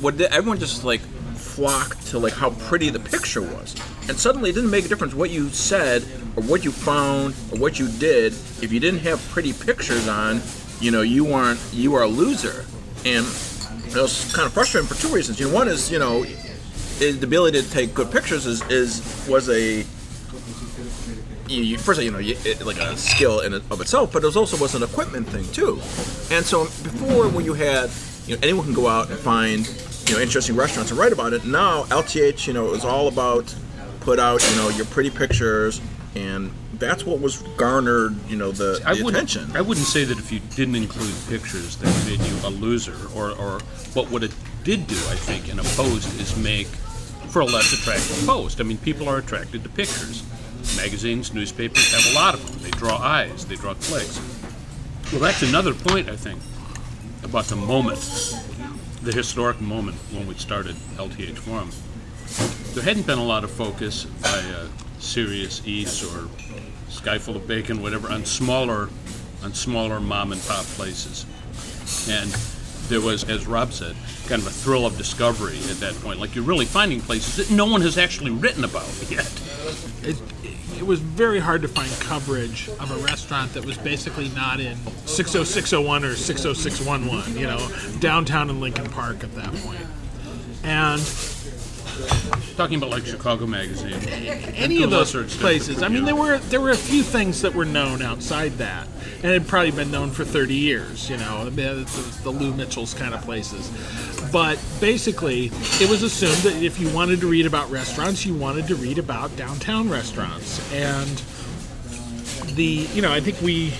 [0.02, 3.76] what did, everyone just like flocked to like how pretty the picture was,
[4.10, 6.04] and suddenly it didn't make a difference what you said
[6.36, 10.42] or what you found or what you did if you didn't have pretty pictures on.
[10.80, 12.66] You know, you weren't you are a loser,
[13.06, 15.40] and it was kind of frustrating for two reasons.
[15.40, 16.24] You know, one is you know
[17.00, 19.86] the ability to take good pictures is, is was a
[21.50, 24.26] you, you, first you know you, it, like a skill in of itself, but it
[24.26, 25.76] was also was an equipment thing too.
[26.36, 27.90] And so before, when you had
[28.26, 29.68] you know anyone can go out and find
[30.08, 31.46] you know interesting restaurants and write about it.
[31.46, 33.54] Now LTH you know is all about
[34.02, 35.82] put out you know your pretty pictures,
[36.16, 39.56] and that's what was garnered you know the, I the wouldn't, attention.
[39.56, 43.32] I wouldn't say that if you didn't include pictures that made you a loser, or,
[43.32, 43.60] or
[43.94, 44.34] but what it
[44.64, 46.68] did do, I think, in a post is make
[47.30, 48.60] for a less attractive post.
[48.60, 50.24] I mean, people are attracted to pictures.
[50.76, 52.62] Magazines, newspapers have a lot of them.
[52.64, 54.20] They draw eyes, they draw clicks.
[55.12, 56.40] Well, that's another point, I think,
[57.24, 58.00] about the moment,
[59.02, 61.72] the historic moment when we started LTH Forum.
[62.74, 64.68] There hadn't been a lot of focus by uh,
[65.00, 66.28] Serious Eats or
[66.90, 68.90] Sky Full of Bacon, whatever, on smaller,
[69.44, 71.26] on smaller mom and pop places,
[72.10, 72.32] and
[72.90, 73.96] there was, as Rob said,
[74.28, 76.20] kind of a thrill of discovery at that point.
[76.20, 79.30] Like you're really finding places that no one has actually written about yet.
[80.04, 80.18] It,
[80.78, 84.78] it was very hard to find coverage of a restaurant that was basically not in
[85.06, 87.68] 60601 or 60611, you know,
[88.00, 89.82] downtown in Lincoln Park at that point.
[90.64, 91.02] And
[92.56, 93.94] Talking about like Chicago Magazine,
[94.56, 95.84] any of those lesser extent, places.
[95.84, 98.88] I mean, there were there were a few things that were known outside that,
[99.22, 101.10] and had probably been known for 30 years.
[101.10, 103.72] You know, the Lou Mitchell's kind of places.
[104.32, 108.68] But basically, it was assumed that if you wanted to read about restaurants, you wanted
[108.68, 111.22] to read about downtown restaurants, and
[112.56, 113.74] the you know I think we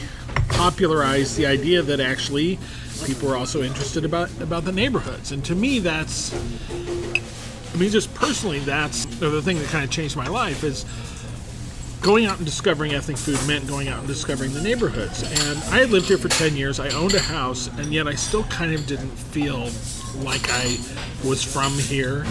[0.50, 2.60] popularized the idea that actually
[3.06, 6.32] people were also interested about about the neighborhoods, and to me that's
[7.78, 10.84] I mean, just personally, that's the thing that kind of changed my life is
[12.02, 15.22] going out and discovering ethnic food meant going out and discovering the neighborhoods.
[15.22, 16.80] And I had lived here for 10 years.
[16.80, 19.70] I owned a house, and yet I still kind of didn't feel
[20.24, 20.76] like I
[21.24, 22.26] was from here.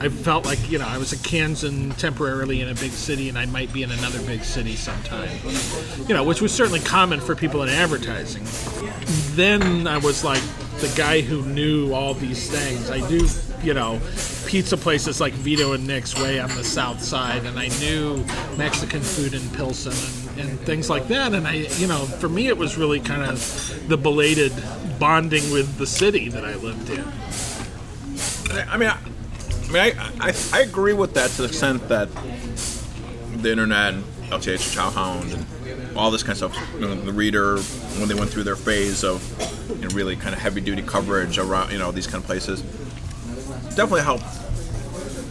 [0.00, 3.38] I felt like you know I was a Kansan temporarily in a big city, and
[3.38, 5.30] I might be in another big city sometime.
[6.06, 8.44] You know, which was certainly common for people in advertising.
[9.34, 10.42] Then I was like
[10.80, 12.90] the guy who knew all these things.
[12.90, 13.26] I knew,
[13.62, 14.00] you know,
[14.46, 18.24] pizza places like Vito and Nick's way on the south side, and I knew
[18.56, 19.92] Mexican food in Pilsen
[20.38, 21.34] and, and things like that.
[21.34, 24.52] And I, you know, for me, it was really kind of the belated
[24.98, 27.04] bonding with the city that I lived in.
[28.68, 28.98] I mean, I,
[29.68, 32.08] I mean, I, I, I agree with that to the extent that
[33.36, 36.74] the internet and LTH, Chowhound, and all this kind of stuff.
[36.74, 39.22] You know, the reader when they went through their phase of
[39.68, 42.62] you know, really kind of heavy duty coverage around you know these kind of places,
[43.76, 44.24] definitely helped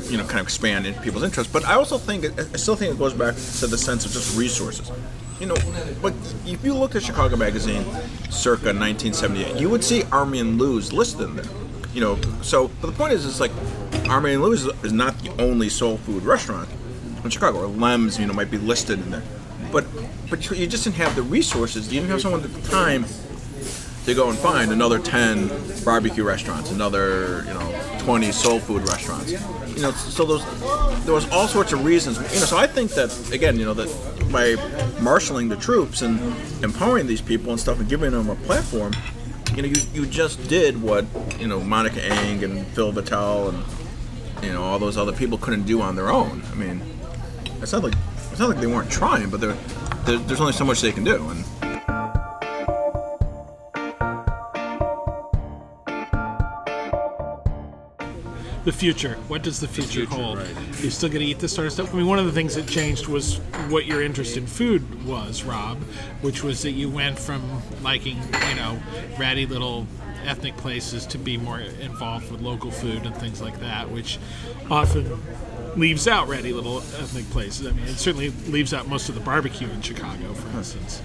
[0.10, 1.52] you know kind of expand in people's interest.
[1.52, 4.38] But I also think I still think it goes back to the sense of just
[4.38, 4.92] resources.
[5.40, 5.56] You know,
[6.02, 6.14] but
[6.46, 7.84] if you look at Chicago Magazine,
[8.32, 11.46] circa 1978, you would see Army and Lou's listed in there.
[11.94, 13.52] You know, so but the point is, it's like
[14.10, 16.70] Army and Lou's is not the only soul food restaurant
[17.24, 19.24] in Chicago, or Lem's, you know, might be listed in there.
[19.72, 19.86] But
[20.30, 21.92] but you just didn't have the resources.
[21.92, 23.06] You didn't have someone at the time
[24.08, 29.34] to go and find another 10 barbecue restaurants, another, you know, 20 soul food restaurants.
[29.34, 30.46] You know, so those
[31.04, 32.18] there was all sorts of reasons.
[32.34, 34.56] You know, so I think that again, you know, that by
[35.02, 36.20] marshaling the troops and
[36.64, 38.94] empowering these people and stuff and giving them a platform,
[39.56, 41.06] you know, you, you just did what,
[41.38, 45.64] you know, Monica Eng and Phil Vettel and you know, all those other people couldn't
[45.64, 46.44] do on their own.
[46.50, 46.82] I mean,
[47.62, 47.96] it's not like
[48.32, 49.58] it's not like they weren't trying, but they're,
[50.06, 51.28] there's only so much they can do.
[51.28, 51.44] And
[58.68, 59.14] the future.
[59.30, 60.40] What does the future, future, hold?
[60.40, 60.56] right.
[60.82, 61.94] You still going to eat this sort of stuff?
[61.94, 63.38] I mean, one of the things that changed was
[63.70, 65.82] what your interest in food was, Rob,
[66.20, 68.18] which was that you went from liking,
[68.50, 68.78] you know,
[69.18, 69.88] ratty little
[70.26, 74.20] ethnic places to be more involved with local food and things like that, which
[74.70, 75.18] often
[75.78, 77.68] leaves out ratty little ethnic places.
[77.68, 81.02] I mean, it certainly leaves out most of the barbecue in Chicago, for instance.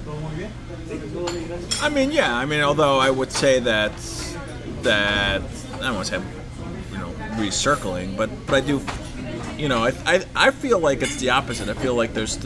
[1.80, 2.34] I mean, yeah.
[2.34, 3.92] I mean, although I would say that
[4.82, 5.42] that
[5.74, 6.41] I don't want to say
[7.36, 8.80] recircling, but but I do.
[9.58, 11.68] You know, I, I I feel like it's the opposite.
[11.68, 12.38] I feel like there's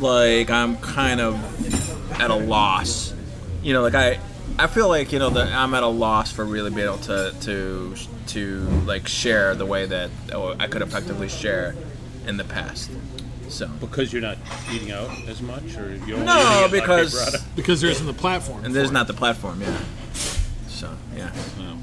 [0.00, 1.34] like I'm kind of
[2.20, 3.14] at a loss.
[3.62, 4.18] You know, like I
[4.58, 7.34] I feel like you know that I'm at a loss for really being able to
[7.42, 7.94] to
[8.28, 11.74] to like share the way that oh, I could effectively share
[12.26, 12.90] in the past.
[13.48, 14.38] So Because you're not
[14.72, 17.42] eating out as much, or you're only No, eating at La because- Quebrada?
[17.56, 18.64] Because there isn't the platform.
[18.64, 19.76] and there's not the platform, yeah.
[20.68, 21.32] So yeah.
[21.58, 21.76] Oh.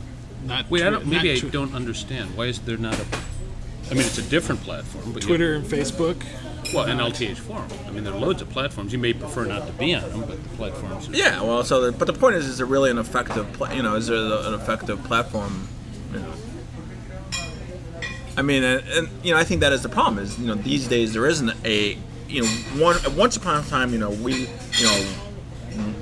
[0.48, 2.36] Not Wait, I don't, maybe not I don't understand.
[2.38, 3.06] Why is there not a?
[3.90, 6.24] I mean, it's a different platform, but you- Twitter and Facebook.
[6.74, 7.68] well, and LTH Forum.
[7.86, 8.92] I mean, there are loads of platforms.
[8.92, 11.10] You may prefer not to be on them, but the platforms.
[11.10, 13.72] Are, Yeah, well, so the, but the point is, is there really an effective, pla-
[13.72, 15.68] you know, is there an effective platform?
[16.14, 16.34] You know?
[18.36, 20.20] I mean, and, and you know, I think that is the problem.
[20.24, 22.48] Is you know, these days there isn't a, you know,
[22.84, 25.06] one once upon a time, you know, we, you know,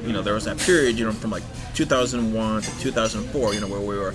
[0.05, 1.43] you know, there was that period, you know, from like
[1.75, 4.13] 2001 to 2004, you know, where we were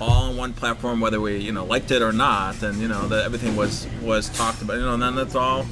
[0.00, 3.08] all on one platform, whether we, you know, liked it or not, and you know,
[3.08, 5.66] that everything was was talked about, you know, and then that's all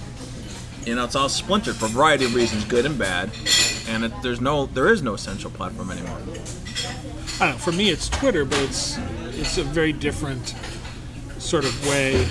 [0.86, 3.30] you know, it's all splintered for a variety of reasons, good and bad,
[3.88, 6.18] and it, there's no, there is no central platform anymore.
[7.40, 7.58] I don't know.
[7.58, 8.98] For me, it's Twitter, but it's
[9.28, 10.54] it's a very different
[11.38, 12.26] sort of way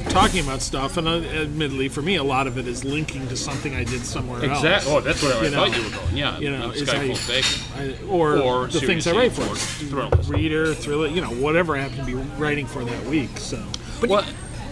[0.00, 0.96] of talking about stuff.
[0.96, 4.04] And uh, admittedly, for me, a lot of it is linking to something I did
[4.04, 4.58] somewhere else.
[4.58, 4.92] Exactly.
[4.92, 6.16] Oh, that's where I You thought know, you were going.
[6.16, 6.38] Yeah.
[6.38, 9.56] You know, is Sky Full I- I- or, Or the things I write for, or
[9.56, 10.28] Thrillers.
[10.28, 13.36] reader, thriller, you know, whatever I happen to be writing for that week.
[13.38, 13.62] So,
[14.00, 14.20] But you,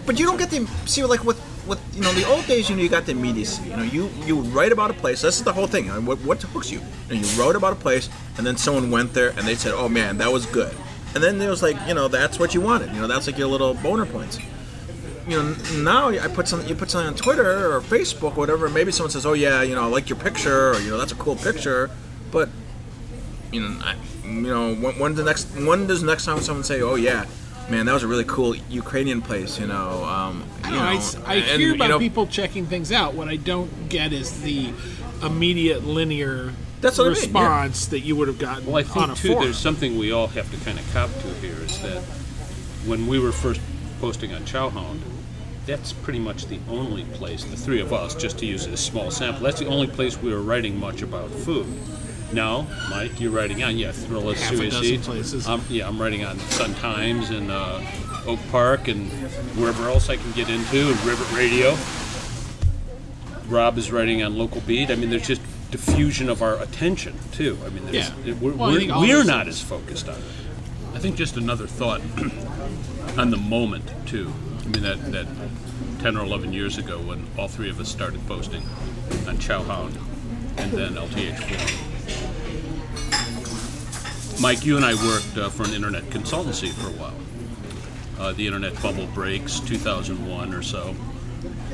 [0.05, 2.75] but you don't get the see like with with you know the old days you
[2.75, 5.37] know you got the immediacy you know you you would write about a place this
[5.37, 7.71] is the whole thing you know, what what hooks you you, know, you wrote about
[7.71, 10.75] a place and then someone went there and they said oh man that was good
[11.13, 13.37] and then it was like you know that's what you wanted you know that's like
[13.37, 14.39] your little boner points
[15.31, 18.69] you know now I put something you put something on Twitter or Facebook or whatever
[18.69, 21.11] maybe someone says oh yeah you know I like your picture or you know that's
[21.13, 21.89] a cool picture
[22.31, 22.49] but
[23.51, 26.63] you know I, you know when, when the next when does the next time someone
[26.63, 27.25] say oh yeah
[27.69, 30.89] man that was a really cool Ukrainian place you know um, I, you don't know,
[30.89, 33.13] I know, s- I, and, hear you about know, people checking things out.
[33.13, 34.73] What I don't get is the
[35.23, 36.51] immediate linear
[36.81, 37.21] That's what I mean, yeah.
[37.23, 39.27] response that you would have gotten Well, I on think a too.
[39.29, 39.43] forum.
[39.45, 42.01] There's something we all have to kind of cop to here is that
[42.85, 43.61] when we were first
[44.01, 44.99] posting on Chowhound,
[45.71, 47.45] that's pretty much the only place.
[47.45, 50.33] The three of us, just to use a small sample, that's the only place we
[50.33, 51.65] were writing much about food.
[52.33, 54.81] Now, Mike, you're writing on yeah, Thriller Half a Suicide.
[54.81, 55.47] dozen places.
[55.47, 57.81] I'm, yeah, I'm writing on Sun Times and uh,
[58.25, 59.09] Oak Park and
[59.57, 61.77] wherever else I can get into, and Rivet Radio.
[63.47, 64.91] Rob is writing on Local Beet.
[64.91, 65.41] I mean, there's just
[65.71, 67.57] diffusion of our attention too.
[67.65, 68.33] I mean, there's, Yeah.
[68.41, 70.21] we're, Well, we're, all we're not things- as focused on it.
[70.93, 72.01] I think just another thought
[73.17, 74.33] on the moment too.
[74.61, 75.27] I mean that that
[75.99, 78.61] ten or eleven years ago when all three of us started posting
[79.27, 79.97] on Chowhound
[80.57, 81.91] and then LTH4.
[84.41, 87.13] Mike, you and I worked uh, for an internet consultancy for a while.
[88.19, 90.95] Uh, the internet bubble breaks 2001 or so.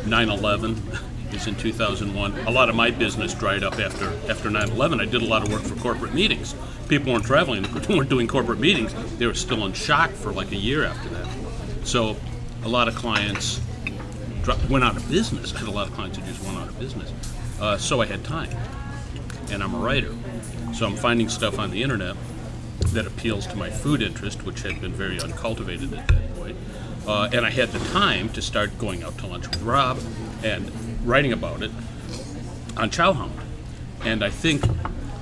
[0.06, 2.38] 9/11 is in 2001.
[2.48, 5.02] A lot of my business dried up after after 9/11.
[5.02, 6.56] I did a lot of work for corporate meetings.
[6.88, 8.94] People weren't traveling, weren't doing corporate meetings.
[9.18, 11.28] They were still in shock for like a year after that.
[11.84, 12.18] So,
[12.64, 13.62] a lot of clients
[14.70, 15.54] went out of business.
[15.54, 17.12] I had a lot of clients who just went out of business.
[17.60, 18.50] Uh, so I had time,
[19.52, 20.14] and I'm a writer,
[20.74, 22.16] so I'm finding stuff on the internet
[22.94, 26.56] that appeals to my food interest, which had been very uncultivated at that point.
[27.08, 30.00] Uh, and I had the time to start going out to lunch with Rob
[30.44, 30.72] and
[31.06, 31.72] writing about it
[32.76, 33.32] on Chowhound.
[34.04, 34.64] And I think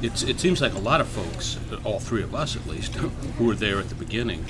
[0.02, 2.96] it's, it seems like a lot of folks, all three of us at least,
[3.38, 4.46] who were there at the beginning,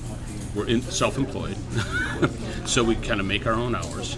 [0.55, 1.57] were in, self-employed,
[2.65, 4.17] so we kind of make our own hours.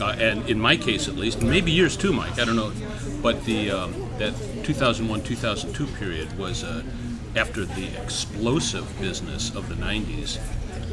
[0.00, 2.38] Uh, and in my case, at least, and maybe yours too, Mike.
[2.38, 2.72] I don't know,
[3.22, 4.34] but the um, that
[4.64, 6.82] 2001-2002 period was uh,
[7.34, 10.38] after the explosive business of the 90s.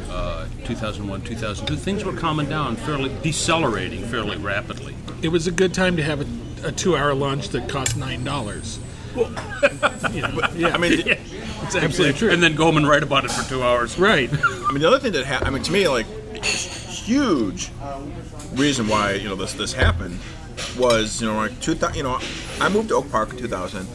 [0.09, 4.95] Uh, 2001, 2002, things were calming down, fairly decelerating fairly rapidly.
[5.21, 8.79] It was a good time to have a, a two-hour lunch that cost nine dollars.
[9.15, 11.19] you know, yeah, I mean, yeah,
[11.63, 12.31] it's absolutely true.
[12.31, 13.97] And then go home and write about it for two hours.
[13.97, 14.29] right.
[14.31, 16.05] I mean, the other thing that happened, I mean, to me, like,
[17.03, 17.69] huge
[18.53, 20.17] reason why you know this this happened
[20.77, 21.97] was you know like two thousand.
[21.97, 22.19] You know,
[22.59, 23.87] I moved to Oak Park in 2000.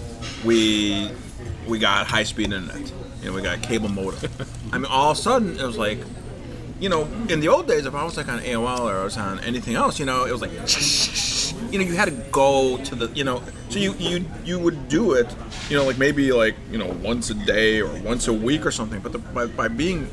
[0.45, 1.11] We
[1.67, 2.93] we got high speed internet.
[3.23, 4.31] You know, we got cable modem.
[4.73, 5.99] I mean, all of a sudden it was like,
[6.79, 9.17] you know, in the old days, if I was like on AOL or I was
[9.17, 10.51] on anything else, you know, it was like,
[11.71, 14.89] you know, you had to go to the, you know, so you you you would
[14.89, 15.27] do it,
[15.69, 18.71] you know, like maybe like you know once a day or once a week or
[18.71, 19.01] something.
[19.01, 20.09] But the, by by being,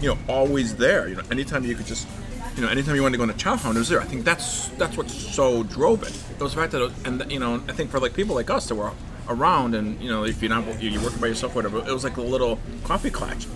[0.00, 2.06] you know, always there, you know, anytime you could just.
[2.54, 4.00] You know, anytime you wanted to go into Chowhound, it was there.
[4.00, 6.16] I think that's that's what so drove it.
[6.30, 8.48] It was the fact that, it, and you know, I think for like people like
[8.48, 8.92] us that were
[9.28, 12.16] around, and you know, if you're not you're working by yourself, whatever, it was like
[12.16, 13.46] a little coffee clutch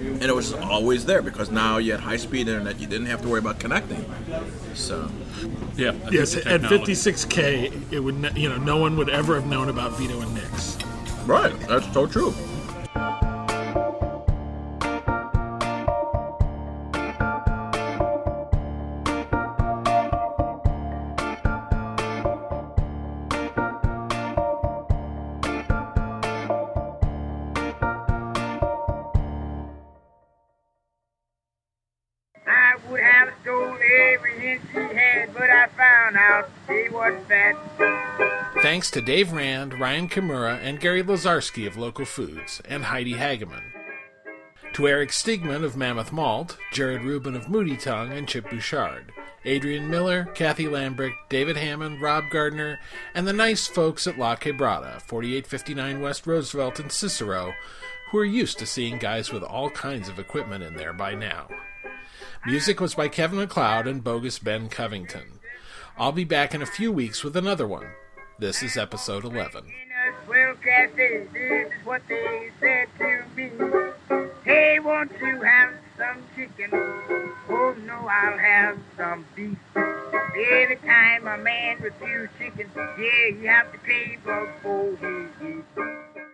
[0.00, 2.80] and it was always there because now you had high speed internet.
[2.80, 4.04] You didn't have to worry about connecting.
[4.74, 5.10] So,
[5.76, 5.92] Yeah.
[6.06, 9.68] I Yes, at 56k, it would ne- you know no one would ever have known
[9.68, 10.76] about Vito and Nick's.
[11.26, 12.34] right, that's so true.
[38.70, 43.64] Thanks to Dave Rand, Ryan Kimura, and Gary Lazarski of Local Foods, and Heidi Hageman.
[44.74, 49.10] To Eric Stigman of Mammoth Malt, Jared Rouben of Moody Tongue, and Chip Bouchard,
[49.44, 52.78] Adrian Miller, Kathy Lambrick, David Hammond, Rob Gardner,
[53.12, 57.52] and the nice folks at La Quebrada, 4859 West Roosevelt in Cicero,
[58.12, 61.48] who are used to seeing guys with all kinds of equipment in there by now.
[62.46, 65.40] Music was by Kevin MacLeod and Bogus Ben Covington.
[65.98, 67.88] I'll be back in a few weeks with another one.
[68.40, 69.66] This is episode 11.
[69.66, 73.50] In a swell cafe, this is what they said to me.
[74.44, 76.70] Hey, won't you have some chicken?
[76.72, 79.58] Oh no, I'll have some beef.
[79.76, 86.29] Every time a man refuse chicken, yeah, you have to pay he eats.